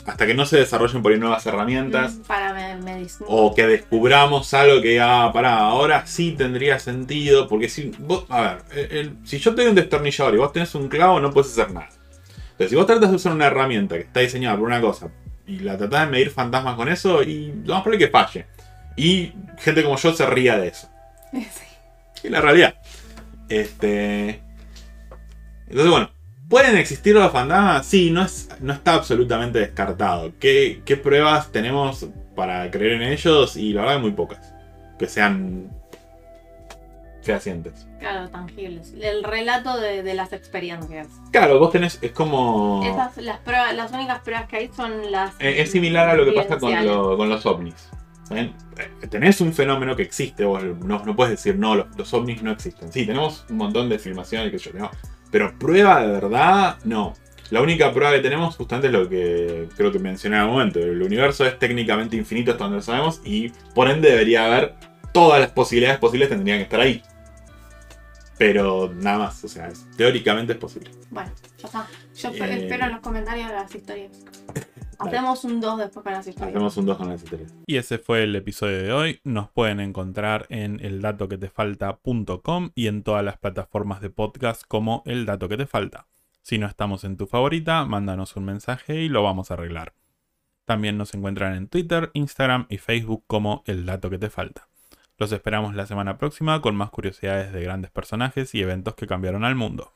[0.08, 3.28] hasta que no se desarrollen por ahí nuevas herramientas, Mm, Para me- medicina.
[3.30, 8.42] o que descubramos algo que ah, pará, ahora sí tendría sentido, porque si vos, a
[8.42, 11.30] ver, el- el- si yo te doy un destornillador y vos tenés un clavo, no
[11.32, 11.90] puedes hacer nada.
[12.52, 15.10] Entonces, si vos tratas de usar una herramienta que está diseñada por una cosa
[15.46, 18.46] y la tratás de medir fantasmas con eso, y lo más probable es que falle.
[18.96, 20.90] Y gente como yo se ría de eso.
[21.34, 22.24] Sí.
[22.24, 22.76] Y la realidad.
[23.50, 24.42] Este.
[25.68, 26.10] Entonces, bueno,
[26.50, 27.86] ¿pueden existir los fantasmas?
[27.86, 30.32] Sí, no, es, no está absolutamente descartado.
[30.40, 33.56] ¿Qué, qué pruebas tenemos para creer en ellos?
[33.58, 34.54] Y la verdad, muy pocas.
[35.00, 35.70] Que sean
[37.22, 37.88] fehacientes.
[38.00, 38.94] Claro, tangibles.
[39.00, 41.08] El relato de, de las experiencias.
[41.32, 42.00] Claro, vos tenés.
[42.02, 42.84] Es como.
[42.86, 45.34] Esas, las pruebas, las únicas pruebas que hay son las.
[45.40, 47.90] Eh, Es similar a lo que pasa con, lo- con los ovnis.
[48.30, 48.54] ¿Ven?
[48.78, 52.44] Eh, Tenés un fenómeno que existe, vos no, no puedes decir no, los, los ovnis
[52.44, 52.92] no existen.
[52.92, 54.92] Sí, tenemos un montón de filmaciones que yo tengo,
[55.32, 57.14] pero prueba de verdad, no.
[57.50, 60.80] La única prueba que tenemos justamente es lo que creo que mencioné en algún momento.
[60.80, 64.76] El universo es técnicamente infinito hasta donde lo sabemos y por ende debería haber
[65.14, 67.02] todas las posibilidades posibles tendrían que estar ahí.
[68.38, 70.92] Pero nada más, o sea, es- teóricamente es posible.
[71.10, 71.88] Bueno, ya está.
[72.16, 72.58] Yo Eh.
[72.64, 74.12] espero en los comentarios las historias.
[75.00, 76.56] Hacemos un 2 después con las historias.
[76.56, 77.54] Hacemos un 2 con las historias.
[77.66, 79.22] Y ese fue el episodio de hoy.
[79.24, 85.50] Nos pueden encontrar en eldatoquetefalta.com y en todas las plataformas de podcast como El Dato
[85.50, 86.08] que te falta.
[86.42, 89.94] Si no estamos en tu favorita, mándanos un mensaje y lo vamos a arreglar.
[90.66, 94.68] También nos encuentran en Twitter, Instagram y Facebook como El Dato que te falta.
[95.18, 99.44] Los esperamos la semana próxima con más curiosidades de grandes personajes y eventos que cambiaron
[99.44, 99.94] al mundo.